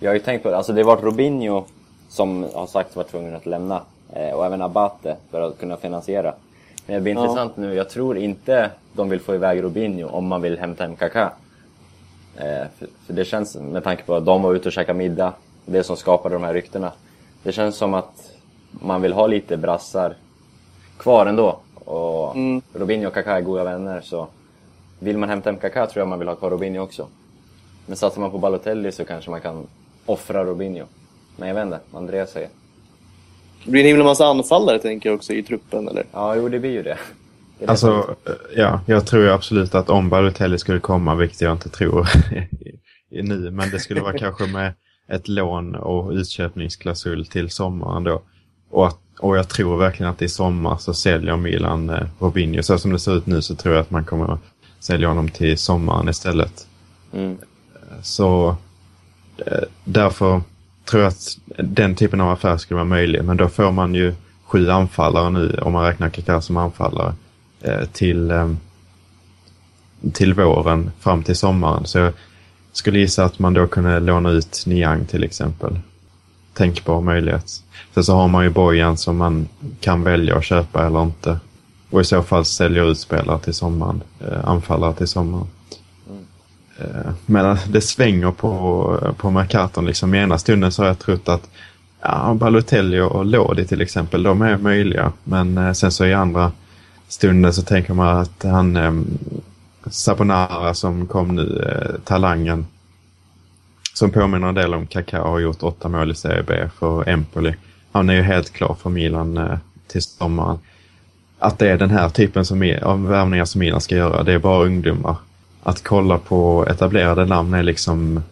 [0.00, 1.64] Jag har ju tänkt på det, alltså det var Robinho
[2.08, 3.82] som har sagt var tvungen att lämna.
[4.12, 6.34] Eh, och även Abate för att kunna finansiera.
[6.86, 7.20] Men det blir Ja.
[7.20, 10.96] intressant nu, jag tror inte de vill få iväg Robinho om man vill hämta hem
[10.96, 11.32] Kaká.
[12.36, 15.32] Eh, för, för det känns, med tanke på att de var ute och käkade middag,
[15.66, 16.92] det som skapade de här ryktena.
[17.42, 18.30] Det känns som att
[18.70, 20.14] man vill ha lite brassar
[20.98, 21.58] kvar ändå.
[21.74, 22.62] Och Mm.
[22.72, 24.26] Robinho och Kaká är goda vänner så
[25.02, 27.08] vill man hämta Kaká tror jag man vill ha kvar Robinho också.
[27.86, 29.66] Men satsar man på Balotelli så kanske man kan
[30.06, 30.86] offra Robinho.
[31.36, 32.48] Men jag vet inte, Andreas säger.
[33.64, 36.04] Det blir en himla massa anfallare, tänker jag också, i truppen, eller?
[36.12, 36.98] Ja, jo det blir ju det.
[37.58, 38.16] det, Alltså,
[38.56, 42.48] ja, jag tror ju absolut att om Balotelli skulle komma, vilket jag inte tror i,
[43.18, 44.72] i nu, men det skulle vara kanske med
[45.08, 48.22] ett lån och utköpningsklausul till sommaren då.
[48.70, 52.62] Och, att, och jag tror verkligen att i sommar så säljer Milan eh, Robinho.
[52.62, 54.38] Så som det ser ut nu så tror jag att man kommer
[54.82, 56.66] sälja honom till sommaren istället.
[57.12, 57.36] Mm.
[58.02, 58.56] Så
[59.46, 60.42] eh, därför
[60.84, 63.24] tror jag att den typen av affär skulle vara möjlig.
[63.24, 64.14] Men då får man ju
[64.44, 67.14] sju anfallare nu, om man räknar Kaká som anfallare,
[67.60, 68.52] eh, till, eh,
[70.12, 71.86] till våren fram till sommaren.
[71.86, 72.12] Så jag
[72.72, 75.78] skulle gissa att man då kunde låna ut Niang till exempel.
[76.54, 77.62] Tänkbar möjlighet.
[77.94, 79.48] Sen så har man ju Bojan som man
[79.80, 81.38] kan välja att köpa eller inte.
[81.92, 85.46] Och i så fall sälja ut spelare till sommaren, eh, anfallare till sommaren.
[86.78, 89.86] Eh, Men det svänger på, på Mercaton.
[89.86, 90.14] Liksom.
[90.14, 91.50] I ena stunden så har jag trott att
[92.00, 95.12] ja, Balotelli och Lodi till exempel, de är möjliga.
[95.24, 96.52] Men eh, sen så i andra
[97.08, 98.92] stunden så tänker man att han eh,
[99.90, 102.66] Sabonara som kom nu, eh, talangen,
[103.94, 107.54] som påminner en del om Kaká har gjort åtta mål i Serie B för Empoli.
[107.92, 110.58] Han är ju helt klar för Milan eh, till sommaren.
[111.42, 114.38] Att det är den här typen som, av värvningar som Milan ska göra, det är
[114.38, 115.16] bara ungdomar
[115.62, 118.22] att kolla på etablerade namn är liksom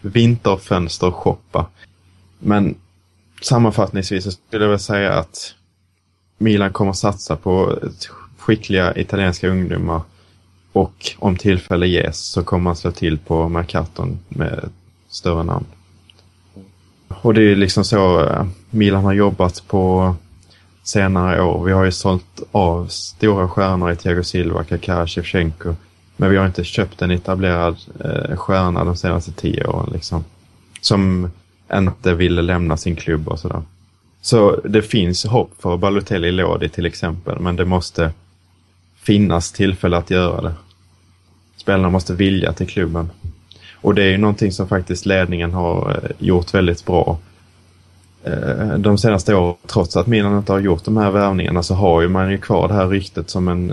[0.00, 1.66] vinterfönster shoppa.
[2.38, 2.74] Men
[3.42, 5.54] sammanfattningsvis så skulle jag väl säga att
[6.38, 7.78] Milan kommer satsa på
[8.38, 10.00] skickliga italienska ungdomar
[10.72, 14.70] och om tillfälle ges så kommer man slå till på Mercaton med
[15.08, 15.66] större namn.
[17.08, 20.14] Och det är ju liksom så eh, Milan har jobbat på
[20.86, 21.64] senare år.
[21.64, 25.74] Vi har ju sålt av stora stjärnor i Thiago Silva, Kaká, Shevchenko.
[26.16, 29.90] Men vi har inte köpt en etablerad eh, stjärna de senaste tio åren.
[29.92, 30.24] Liksom.
[30.80, 31.30] Som
[31.72, 33.62] inte ville lämna sin klubb och sådär.
[34.20, 37.38] Så det finns hopp för Balotelli Lodi till exempel.
[37.40, 38.10] Men det måste
[39.02, 40.54] finnas tillfälle att göra det.
[41.56, 43.10] spelarna måste vilja till klubben.
[43.74, 47.18] Och det är ju någonting som faktiskt ledningen har eh, gjort väldigt bra.
[48.26, 52.02] Eh, de senaste åren, trots att Milan inte har gjort de här värvningarna, så har
[52.02, 53.70] ju man ju kvar det här ryktet som en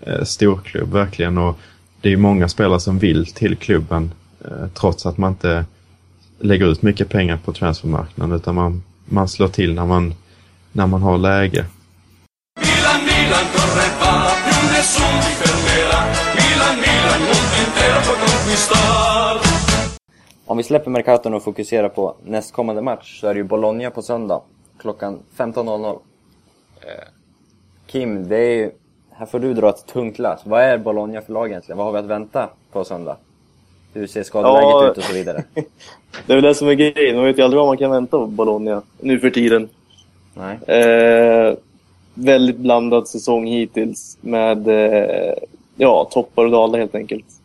[0.00, 1.38] eh, storklubb verkligen.
[1.38, 1.58] Och
[2.00, 4.10] det är ju många spelare som vill till klubben
[4.44, 5.64] eh, trots att man inte
[6.40, 10.14] lägger ut mycket pengar på transfermarknaden utan man, man slår till när man,
[10.72, 11.64] när man har läge.
[20.50, 24.02] Om vi släpper Mercaton och fokuserar på nästkommande match så är det ju Bologna på
[24.02, 24.40] söndag
[24.78, 25.98] klockan 15.00.
[26.80, 26.88] Eh,
[27.86, 28.70] Kim, det är ju,
[29.10, 30.40] här får du dra ett tungt lass.
[30.44, 31.76] Vad är Bologna för lag egentligen?
[31.76, 33.16] Vad har vi att vänta på söndag?
[33.94, 34.90] Hur ser skadeläget Ja.
[34.90, 35.44] ut och så vidare?
[36.26, 37.16] Det är väl det som är grejen.
[37.16, 39.68] Man vet ju aldrig vad man kan vänta av Bologna nu för tiden.
[40.34, 40.78] Nej.
[40.80, 41.54] Eh,
[42.14, 45.34] väldigt blandad säsong hittills med eh,
[45.76, 47.39] ja, toppar och dalar helt enkelt.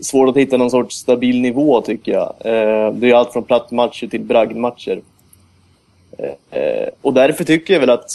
[0.00, 2.34] Svårt att hitta någon sorts stabil nivå tycker jag.
[2.44, 5.00] Eh, det är allt från plattmatcher till bragdmatcher.
[6.18, 8.10] Eh, eh, och därför tycker jag väl att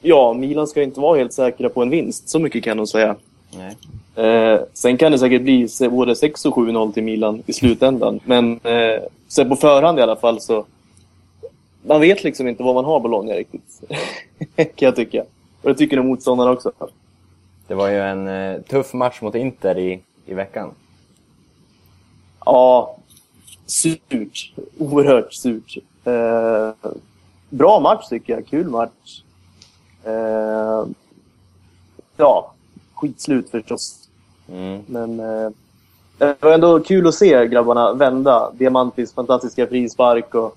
[0.00, 2.28] ja, Milan ska inte vara helt säkra på en vinst.
[2.28, 3.16] Så mycket kan nog säga.
[3.50, 3.76] Nej.
[4.72, 8.20] Sen kan det säkert bli både 6 och 7-0 till Milan i slutändan.
[8.24, 8.60] Men
[9.28, 10.64] så på förhand i alla fall så...
[11.82, 13.80] Man vet liksom inte vad man har Bologna riktigt.
[14.56, 15.24] kan jag tycka.
[15.62, 16.72] Och det tycker nog motståndarna också.
[17.66, 20.70] Det var ju en tuff match mot Inter i, i veckan.
[22.48, 22.96] Ja,
[23.66, 24.52] surt.
[24.78, 25.76] Oerhört surt.
[26.04, 26.90] Eh,
[27.50, 28.46] bra match tycker jag.
[28.46, 29.22] Kul match.
[30.04, 30.86] Eh,
[32.16, 32.52] ja,
[32.94, 34.08] skitslut förstås.
[34.52, 34.82] Mm.
[34.86, 35.50] Men eh,
[36.18, 38.50] det var ändå kul att se grabbarna vända.
[38.58, 40.56] Diamantis fantastiska frispark och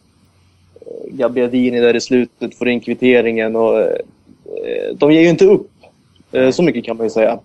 [0.76, 3.56] eh, Gabbiadini där i slutet får in kvitteringen.
[3.56, 3.98] Och, eh,
[4.96, 5.72] de ger ju inte upp.
[6.32, 7.40] Eh, så mycket kan man ju säga.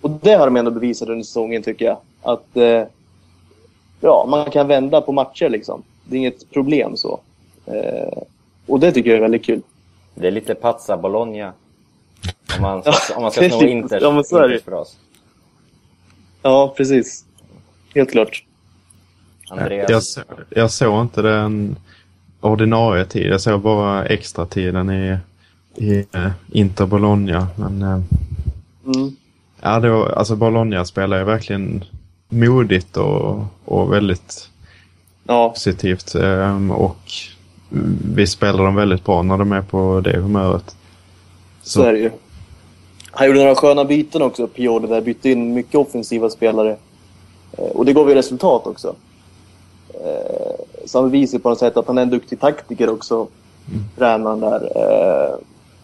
[0.00, 1.96] Och det har de ändå bevisat under säsongen tycker jag.
[2.22, 2.56] Att
[4.00, 5.82] ja, man kan vända på matcher liksom.
[6.04, 7.20] Det är inget problem så.
[7.66, 8.18] Eh,
[8.66, 9.60] och det tycker jag är väldigt kul.
[10.14, 11.52] Det är lite Pazza Bologna.
[12.56, 14.54] Om man, ska- om man ska sno Inters, ja, men så är det.
[14.54, 14.96] Inters fras.
[16.42, 17.24] Ja, precis.
[17.94, 18.44] Helt klart.
[19.50, 19.90] Andreas.
[19.90, 21.76] Jag, så, jag såg inte den
[22.40, 23.26] ordinarie tid.
[23.26, 25.16] Jag såg bara extra tiden i,
[25.76, 27.46] i eh, Inter Bologna.
[27.56, 28.00] Men eh,
[28.86, 29.16] Mm.
[29.60, 31.84] ja, det var, alltså Bologna spelar ju verkligen
[32.34, 34.48] modigt och, och väldigt
[35.26, 36.14] Ja, positivt.
[36.14, 36.96] eh, Och
[38.14, 40.76] vi spelar dem väldigt bra när de är på det humöret.
[41.62, 42.10] Så är det ju.
[43.10, 46.76] Han gjorde några sköna byten också, Pioli, där bytte in mycket offensiva spelare.
[47.52, 48.94] Eh, Och det gav ju resultat också.
[49.88, 50.54] Eh,
[50.86, 53.26] Så han bevisar på något sätt att han är en duktig taktiker också,
[53.98, 54.60] tränaren där.
[54.76, 55.34] Eh,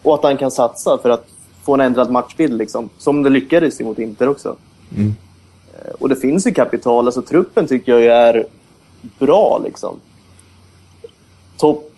[0.03, 1.25] Och att han kan satsa för att
[1.63, 2.89] få en ändrad matchbild, liksom.
[2.97, 4.55] Som det lyckades mot Inter också.
[4.97, 5.15] Mm.
[5.99, 7.05] Och det finns ju kapital.
[7.05, 8.45] Alltså truppen tycker jag är
[9.19, 9.99] bra, liksom.
[11.57, 11.91] Topp,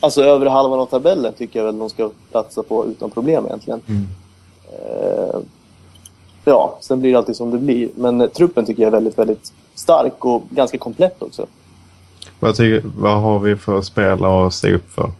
[0.00, 3.80] alltså över halvan av tabellen tycker jag väl de ska platsa på utan problem egentligen.
[3.86, 4.06] Mm.
[4.72, 5.40] Eh,
[6.44, 7.88] ja, sen blir det alltid som det blir.
[7.94, 11.46] Men eh, truppen tycker jag är väldigt, väldigt stark och ganska komplett också.
[12.40, 15.10] Vad, tycker, vad har vi för spelare att se upp för?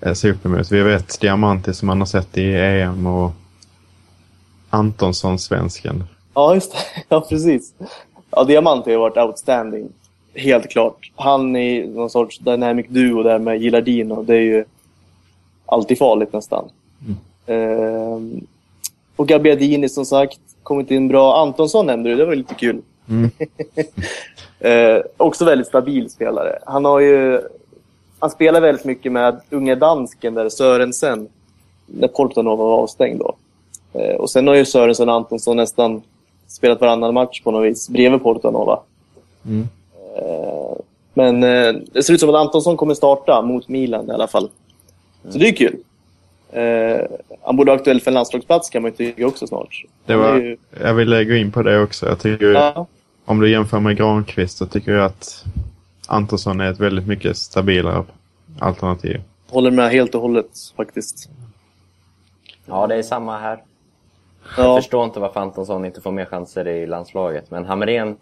[0.00, 0.72] Eh, Se upp emot?
[0.72, 3.32] Vi vet Diamanti som man har sett i EM och
[4.70, 6.04] Antonsson, svensken.
[6.36, 6.78] Ja, just det.
[7.08, 7.74] Ja, precis.
[8.30, 9.88] Ja, Diamante har varit outstanding.
[10.34, 11.12] Helt klart.
[11.16, 14.22] Han i någon sorts dynamic duo där med Gilardino.
[14.22, 14.64] Det är ju
[15.66, 16.68] alltid farligt nästan.
[17.46, 18.46] Ehm,
[19.16, 21.42] och Gabbiadini som sagt, kommit in bra.
[21.42, 22.82] Antonsson nämnde du, det var lite kul.
[23.08, 23.30] Mm.
[24.60, 26.58] Eh, också väldigt stabil spelare.
[26.66, 27.40] Han har ju...
[28.18, 31.28] Han spelar väldigt mycket med unge dansken där, Sörensen.
[31.86, 33.34] När Portanova var avstängd då.
[33.92, 36.02] Eh, och sen har ju Sörensen och Antonsson nästan
[36.48, 38.80] spelat varannan match på något vis, bredvid Portanova.
[39.46, 39.68] Mm.
[40.18, 40.76] Eh,
[41.14, 44.50] men eh, det ser ut som att Antonsson kommer starta mot Milan i alla fall.
[45.28, 45.76] Så det är kul.
[46.50, 47.06] Eh,
[47.42, 49.84] han borde vara aktuell för en landslagsplats kan man ju tycka också snart.
[50.06, 52.06] Det var, ju- jag vill lägga in på det också.
[52.06, 52.86] Jag tycker, ja,
[53.24, 55.44] Om du jämför med Granqvist så tycker jag att
[56.08, 58.04] Antonsson är ett väldigt mycket stabilare
[58.58, 59.20] alternativ.
[59.50, 61.28] håller med helt och hållet faktiskt.
[62.66, 63.58] Ja, det är samma här.
[64.56, 67.50] Jag Ja, förstår inte varför Antonsson inte får mer chanser i landslaget.
[67.50, 68.16] Men Hamrén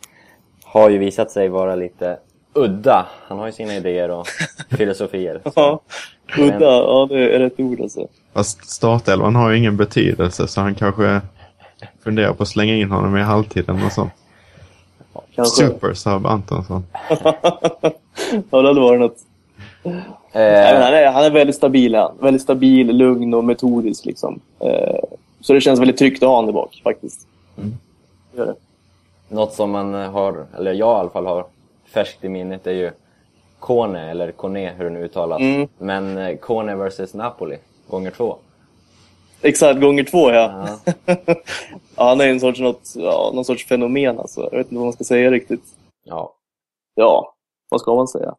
[0.64, 2.18] har ju visat sig vara lite
[2.54, 3.06] udda.
[3.26, 4.26] Han har ju sina idéer och
[4.76, 5.40] filosofier.
[5.54, 5.80] ja.
[6.38, 6.64] udda.
[6.64, 8.06] Ja, det är rätt ord alltså.
[8.34, 11.20] Fast startelvan har ju ingen betydelse så han kanske
[12.04, 14.12] funderar på att slänga in honom i halvtiden och sånt.
[15.34, 15.66] Kanske.
[15.66, 16.84] Super sub Antonsson.
[18.50, 19.16] Ja, det hade varit något.
[19.82, 19.94] Nej,
[20.32, 21.94] men Eh, han, är, han är väldigt stabil.
[21.94, 22.16] Han.
[22.20, 24.04] Väldigt stabil, lugn och metodisk.
[24.04, 24.40] Liksom.
[24.60, 24.96] Eh,
[25.44, 27.28] så det känns väldigt tryggt att ha honom där bak faktiskt.
[27.56, 27.74] Mm.
[28.36, 28.54] Gör det.
[29.28, 31.46] Något som man har, eller jag i alla fall har
[31.84, 32.90] färskt i minnet är ju
[33.58, 35.40] Kone, eller Kone hur det nu uttalas.
[35.40, 35.68] Mm.
[35.78, 38.36] Men eh, Kone vs Napoli, gånger två.
[39.42, 40.68] Exakt, gånger två ja.
[40.86, 41.16] Ja.
[41.96, 44.48] ja han är en sorts, något, ja, någon sorts fenomen alltså.
[44.52, 45.64] Jag vet inte vad man ska säga riktigt.
[46.04, 46.34] Ja.
[46.94, 47.34] Ja,
[47.68, 48.34] vad ska man säga?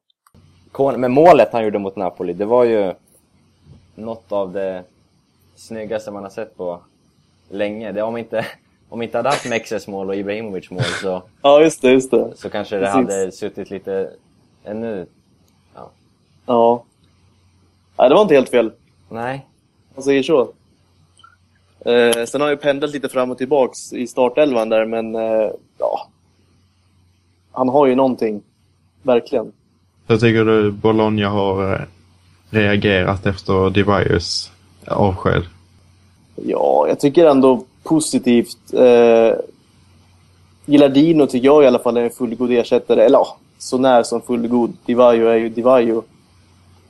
[0.71, 2.93] Kone, men målet han gjorde mot Napoli, det var ju
[3.95, 4.83] något av det
[5.55, 6.81] snyggaste man har sett på
[7.49, 7.91] länge.
[7.91, 8.45] Det, om inte
[8.89, 12.33] om inte hade haft Mexes mål och Ibrahimovic mål så, Ja, just det, just det.
[12.35, 12.95] så kanske det Precis.
[12.95, 14.09] hade suttit lite
[14.63, 15.05] ännu...
[16.45, 16.83] Ja.
[17.97, 18.71] Nej, det var inte helt fel.
[19.09, 19.45] Nej,
[19.95, 20.41] Man säger så.
[21.85, 26.07] Eh, sen har jag pendlat lite fram och tillbaks i startelvan där, men eh, ja.
[27.51, 28.41] Han har ju någonting.
[29.03, 29.51] Verkligen.
[30.07, 31.81] Hur tycker du Bologna har eh,
[32.49, 34.51] reagerat efter Divaius
[34.87, 35.43] avsked?
[36.35, 38.73] Ja, jag tycker ändå positivt.
[38.73, 39.37] Eh,
[40.65, 43.03] Gilardino tycker jag i alla fall är en fullgod ersättare.
[43.03, 44.73] Eller ja, så när som fullgod.
[44.85, 46.03] Divaio är ju Divaio.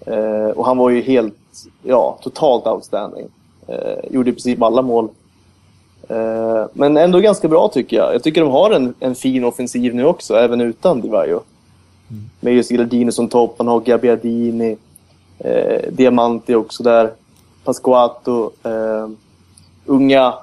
[0.06, 1.36] Eh, och han var ju helt,
[1.84, 3.28] ja, totalt outstanding.
[3.68, 5.10] Eh, gjorde i princip alla mål.
[6.10, 8.14] Eh, men ändå ganska bra tycker jag.
[8.14, 11.42] Jag tycker de har en, en fin offensiv nu också, även utan Divaio.
[12.40, 14.78] Med just Gilardino som topp, man har Gabbiadini,
[15.40, 17.12] eh, Diamanti också där.
[17.64, 19.08] Pasquato, eh,
[19.86, 20.34] unga,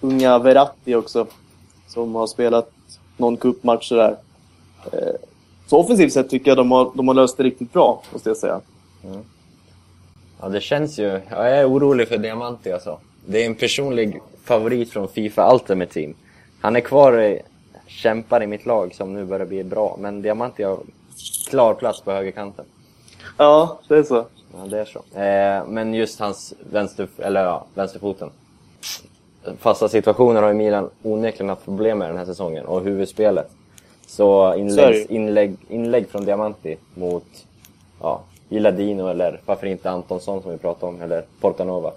[0.00, 1.26] unga Verratti också.
[1.86, 2.70] Som har spelat
[3.16, 4.16] någon cupmatch där.
[4.92, 5.14] Eh,
[5.66, 8.36] så offensivt sett tycker jag de har, de har löst det riktigt bra, måste jag
[8.36, 8.60] säga.
[10.40, 11.04] ja, det känns ju...
[11.04, 12.98] Ja, jag är orolig för Diamanti alltså.
[13.26, 16.14] Det är en personlig favorit från Fifa Ultimate Team.
[16.60, 17.40] Han är kvar i,
[17.86, 20.78] kämpar i mitt lag som nu börjar bli bra, men Diamanti har
[21.48, 22.64] klar plats på högerkanten.
[23.36, 24.26] Ja, det är så.
[24.52, 25.18] Ja, det är så.
[25.20, 28.30] Eh, men just hans vänster, eller ja, vänsterfoten.
[29.58, 33.50] Fasta situationer har ju Milan onekligen haft problem med den här säsongen och huvudspelet.
[34.06, 37.26] Så inlägg, inlägg, inlägg från Diamanti mot
[38.00, 41.92] ja, Gilardino eller varför inte Antonsson som vi pratade om, eller Portanova.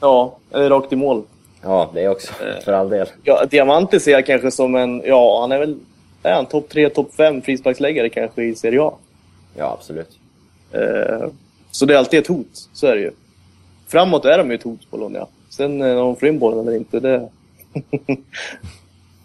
[0.00, 1.22] Ja, eller rakt i mål.
[1.62, 2.32] Ja, det är också,
[2.64, 3.06] för all del.
[3.24, 5.78] Ja, Diamante ser jag kanske som en, ja, han är väl,
[6.22, 8.92] är han topp tre, topp fem frisparksläggare kanske i Serie A.
[9.56, 10.18] Ja, absolut.
[10.72, 11.28] Eh,
[11.70, 13.10] så det är alltid ett hot, så är det ju.
[13.88, 15.26] Framåt är de ju ett hot, Bologna.
[15.52, 17.28] Sen eh, om de får in bollen eller inte, det...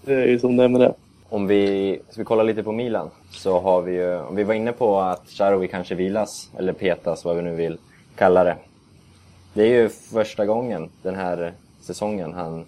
[0.05, 0.93] det är ju som det är med det.
[1.29, 4.53] Om vi, ska vi kolla lite på Milan, så har vi ju, om vi var
[4.53, 7.77] inne på att Charovi kanske vilas, eller petas, vad vi nu vill
[8.15, 8.55] kalla det.
[9.53, 12.65] Det är ju första gången den här säsongen han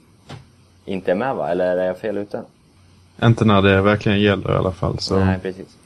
[0.85, 1.49] inte är med va?
[1.49, 2.41] Eller är jag fel ute?
[3.23, 4.99] Inte när det verkligen gäller i alla fall.
[4.99, 5.77] Så, Nej, precis.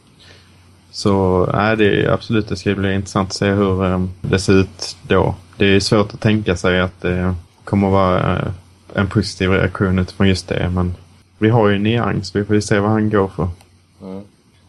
[0.91, 4.53] så nej, det är absolut, det ska bli intressant att se hur eh, det ser
[4.53, 5.36] ut då.
[5.57, 8.51] Det är svårt att tänka sig att det kommer att vara eh,
[8.93, 10.70] en positiv reaktion utifrån just det.
[10.70, 10.95] Men
[11.38, 13.47] vi har ju nyans, vi får ju se vad han går för.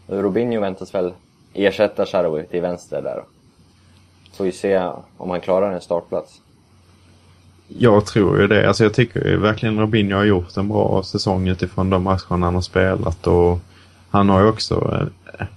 [0.07, 1.13] Och Robinho väntas väl
[1.53, 3.23] ersätta Charovi till vänster där.
[4.37, 6.41] Får vi se om han klarar en startplats.
[7.67, 8.67] Jag tror ju det.
[8.67, 12.55] Alltså jag tycker ju verkligen Robinho har gjort en bra säsong utifrån de matcherna han
[12.55, 13.27] har spelat.
[13.27, 13.59] Och
[14.09, 15.01] han har ju också...
[15.39, 15.47] Eh,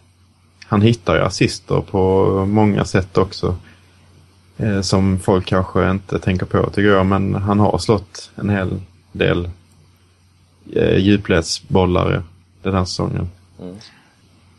[0.66, 3.57] han hittar ju assister på många sätt också.
[4.59, 7.06] Eh, som folk kanske inte tänker på tycker jag.
[7.06, 8.80] Men han har slått en hel
[9.12, 9.48] del
[10.72, 12.22] eh, djupledsbollar
[12.62, 13.30] den här säsongen.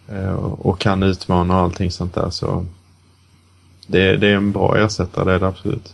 [0.07, 2.29] Eh, och kan utmana och allting sånt där.
[2.29, 2.65] Så
[3.87, 5.93] det, det är en bra ersättare, det är det absolut.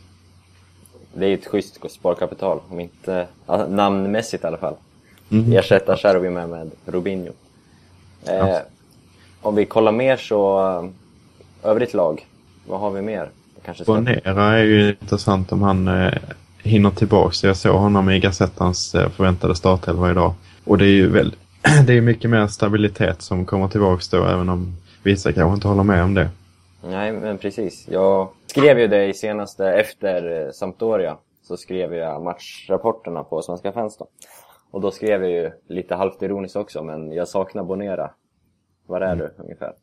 [1.14, 4.76] Det är ett schysst sparkapital, om inte ja, namnmässigt i alla fall.
[5.30, 7.32] Ersätta Charovi med, med Robinho.
[8.28, 8.58] Eh,
[9.41, 10.68] om vi kollar mer så,
[11.64, 12.28] eh, övrigt lag,
[12.68, 13.30] vad har vi mer?
[13.66, 13.93] Kanske ska...
[13.93, 16.13] Bonera är ju intressant om han eh,
[16.63, 17.47] hinner tillbaka.
[17.47, 20.34] Jag såg honom i Gazettans eh, förväntade startelva idag.
[20.66, 21.36] Och det är ju väl,
[21.88, 25.84] det är mycket mer stabilitet som kommer tillbaka då, även om vissa kanske inte håller
[25.84, 26.30] med om det.
[26.84, 27.88] Nej, men precis.
[27.89, 33.72] Jag skrev ju det i senaste, efter eh, Sampdoria, så skrev jag matchrapporterna på Svenska
[33.72, 34.07] fans då.
[34.72, 38.11] Och då skrev jag ju lite halvt ironiskt också, men jag saknar Bonera.
[38.88, 39.74] Var är du ungefär?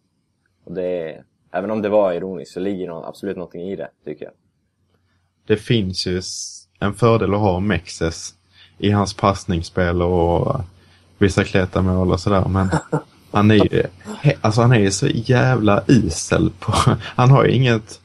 [0.64, 3.88] Och det är, även om det var ironiskt så ligger det absolut någonting i det,
[4.04, 4.34] tycker jag.
[5.46, 6.22] Det finns ju
[6.78, 8.34] en fördel att ha Mexes
[8.78, 10.60] i hans passningsspel och
[11.18, 12.48] bicicleta-mål och sådär.
[12.48, 12.70] Men
[13.30, 13.82] han är ju
[14.40, 16.72] alltså han är ju så jävla isel på...
[17.00, 18.00] Han har ju inget...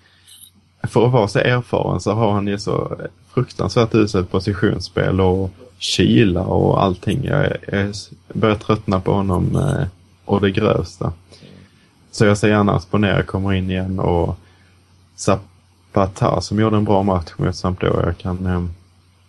[0.83, 2.97] För att vara så erfaren så har han ju så
[3.33, 7.23] fruktansvärt uselt positionsspel och kyla och allting.
[7.23, 7.93] Jag, jag
[8.33, 9.87] börjar tröttna på honom eh,
[10.25, 11.13] och det grövsta.
[12.17, 14.35] Så jag ser gärna att Bonera kommer in igen och
[15.15, 18.63] Zapata som gjorde en bra match mot Sampdoria kan eh,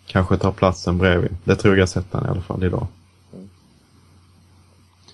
[0.05, 1.35] kanske ta platsen bredvid.
[1.43, 2.87] Det tror jag sett han i alla fall idag.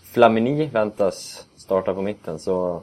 [0.03, 2.81] Flamini väntas starta på mitten så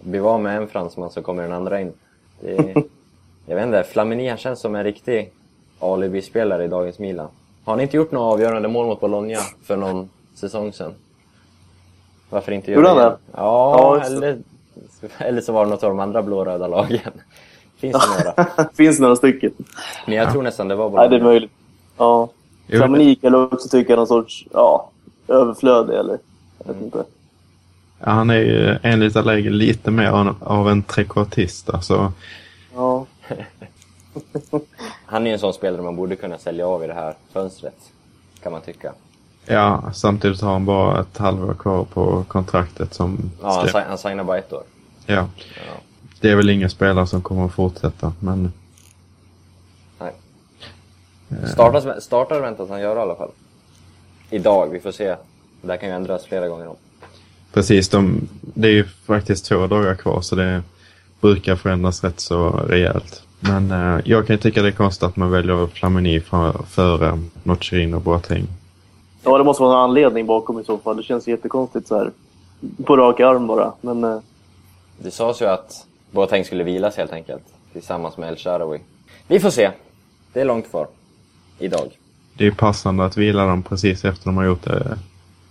[0.00, 1.92] blir vi av med en fransman så kommer den andra in.
[2.40, 2.56] Det,
[3.46, 5.32] jag vet inte, Flamini han känns som en riktig
[5.80, 7.28] alibi-spelare i dagens Milan.
[7.64, 10.94] Har han inte gjort några avgörande mål mot Bologna för någon säsong sedan?
[12.34, 13.16] Varför inte göra Gjorde han det?
[13.32, 14.38] Ja, Ja, eller,
[15.18, 17.00] eller så var det något av de andra blåröda lagen.
[17.76, 18.68] Finns det några?
[18.74, 19.50] Finns några stycken?
[20.06, 21.50] Men jag tror nästan det var Nej, det är möjligt.
[21.96, 22.28] Ja.
[22.70, 24.90] Kan jag också tycka är någon sorts, ja,
[25.28, 26.18] överflödig eller?
[26.66, 27.04] Jag vet inte.
[27.98, 31.70] Ja, han är ju enligt Allegri lite mer av- av en trekvartist.
[31.70, 32.12] Alltså,
[32.74, 33.06] Ja.
[35.06, 37.76] Han är ju en sån spelare man borde kunna sälja av i det här fönstret.
[38.42, 38.92] Kan man tycka.
[39.46, 43.88] Ja, samtidigt har han bara ett halvår kvar på kontraktet som Ja, han, skrev- si-
[43.88, 44.62] han signar bara ett år.
[45.06, 45.14] ja.
[45.14, 45.28] Ja.
[46.20, 48.52] Det är väl ingen spelare som kommer att fortsätta, men
[49.98, 50.12] Nej.
[51.52, 53.30] Startar, startar väntas han göra i alla fall.
[54.30, 55.16] Idag, vi får se.
[55.62, 56.76] Det här kan ju ändras flera gånger om.
[57.52, 60.62] precis, de, det är ju faktiskt två dagar kvar så det
[61.20, 63.22] brukar förändras rätt så rejält.
[63.40, 67.22] Men eh, jag kan ju tycka det är konstigt att man väljer Flamini för- före
[67.42, 68.46] Nocherin och Boateng.
[69.24, 70.96] Ja, det måste vara en anledning bakom i så fall.
[70.96, 72.10] Det känns jättekonstigt så här.
[72.84, 73.72] På rak arm bara.
[73.80, 74.18] Men eh,
[74.98, 77.42] Det sades ju att Boateng skulle vilas helt enkelt.
[77.72, 78.78] Tillsammans med El Shaarawy.
[79.26, 79.70] Vi får se.
[80.32, 80.86] Det är långt kvar.
[81.58, 81.98] Idag.
[82.38, 84.76] Det är passande att vila dem precis efter de har gjort eh,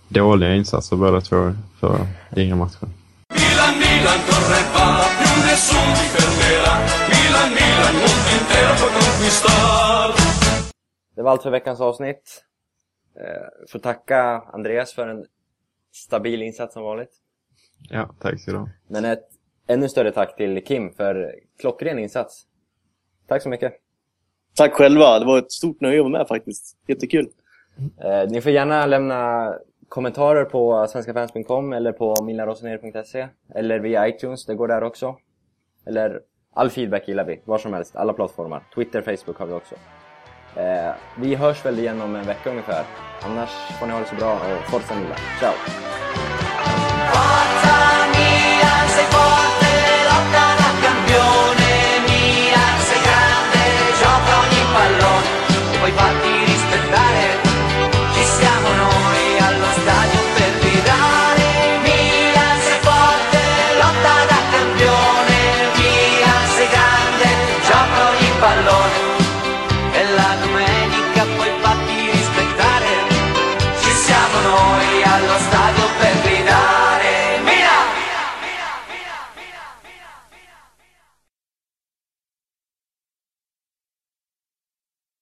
[0.08, 1.98] dåliga insatser båda två för
[2.30, 2.88] ligamatchen.
[3.34, 4.86] Milan, Milan corre va,
[5.18, 6.74] più nessuno ti fermerà.
[7.12, 10.08] Milan, Milan, mondo intero può conquistar.
[11.16, 12.44] Det var allt för veckans avsnitt.
[13.20, 14.20] Eh, får tacka
[14.52, 15.26] Andreas för en
[15.92, 17.12] stabil insats som vanligt.
[17.90, 18.68] Ja, tack så du ha.
[18.88, 19.28] Men ett
[19.66, 22.46] ännu större tack till Kim för klockren insats.
[23.26, 23.72] Tack så mycket.
[24.54, 25.18] tack själva.
[25.18, 26.76] Det var ett stort nöje att vara med faktiskt.
[26.86, 27.28] Jättekul.
[28.04, 29.54] Eh, ni får gärna lämna
[29.88, 35.16] kommentarer på svenskafans.com eller på milaroseneri.se eller via iTunes, det går där också.
[35.86, 36.20] Eller
[36.52, 38.62] all feedback gillar vi, var som helst, alla plattformar.
[38.74, 39.74] Twitter, Facebook har vi också.
[40.56, 42.84] Eh, vi hörs väl igen om en vecka ungefär.
[43.22, 45.18] Annars får ni ha det så bra och Forza Milan.
[45.40, 45.54] Ciao!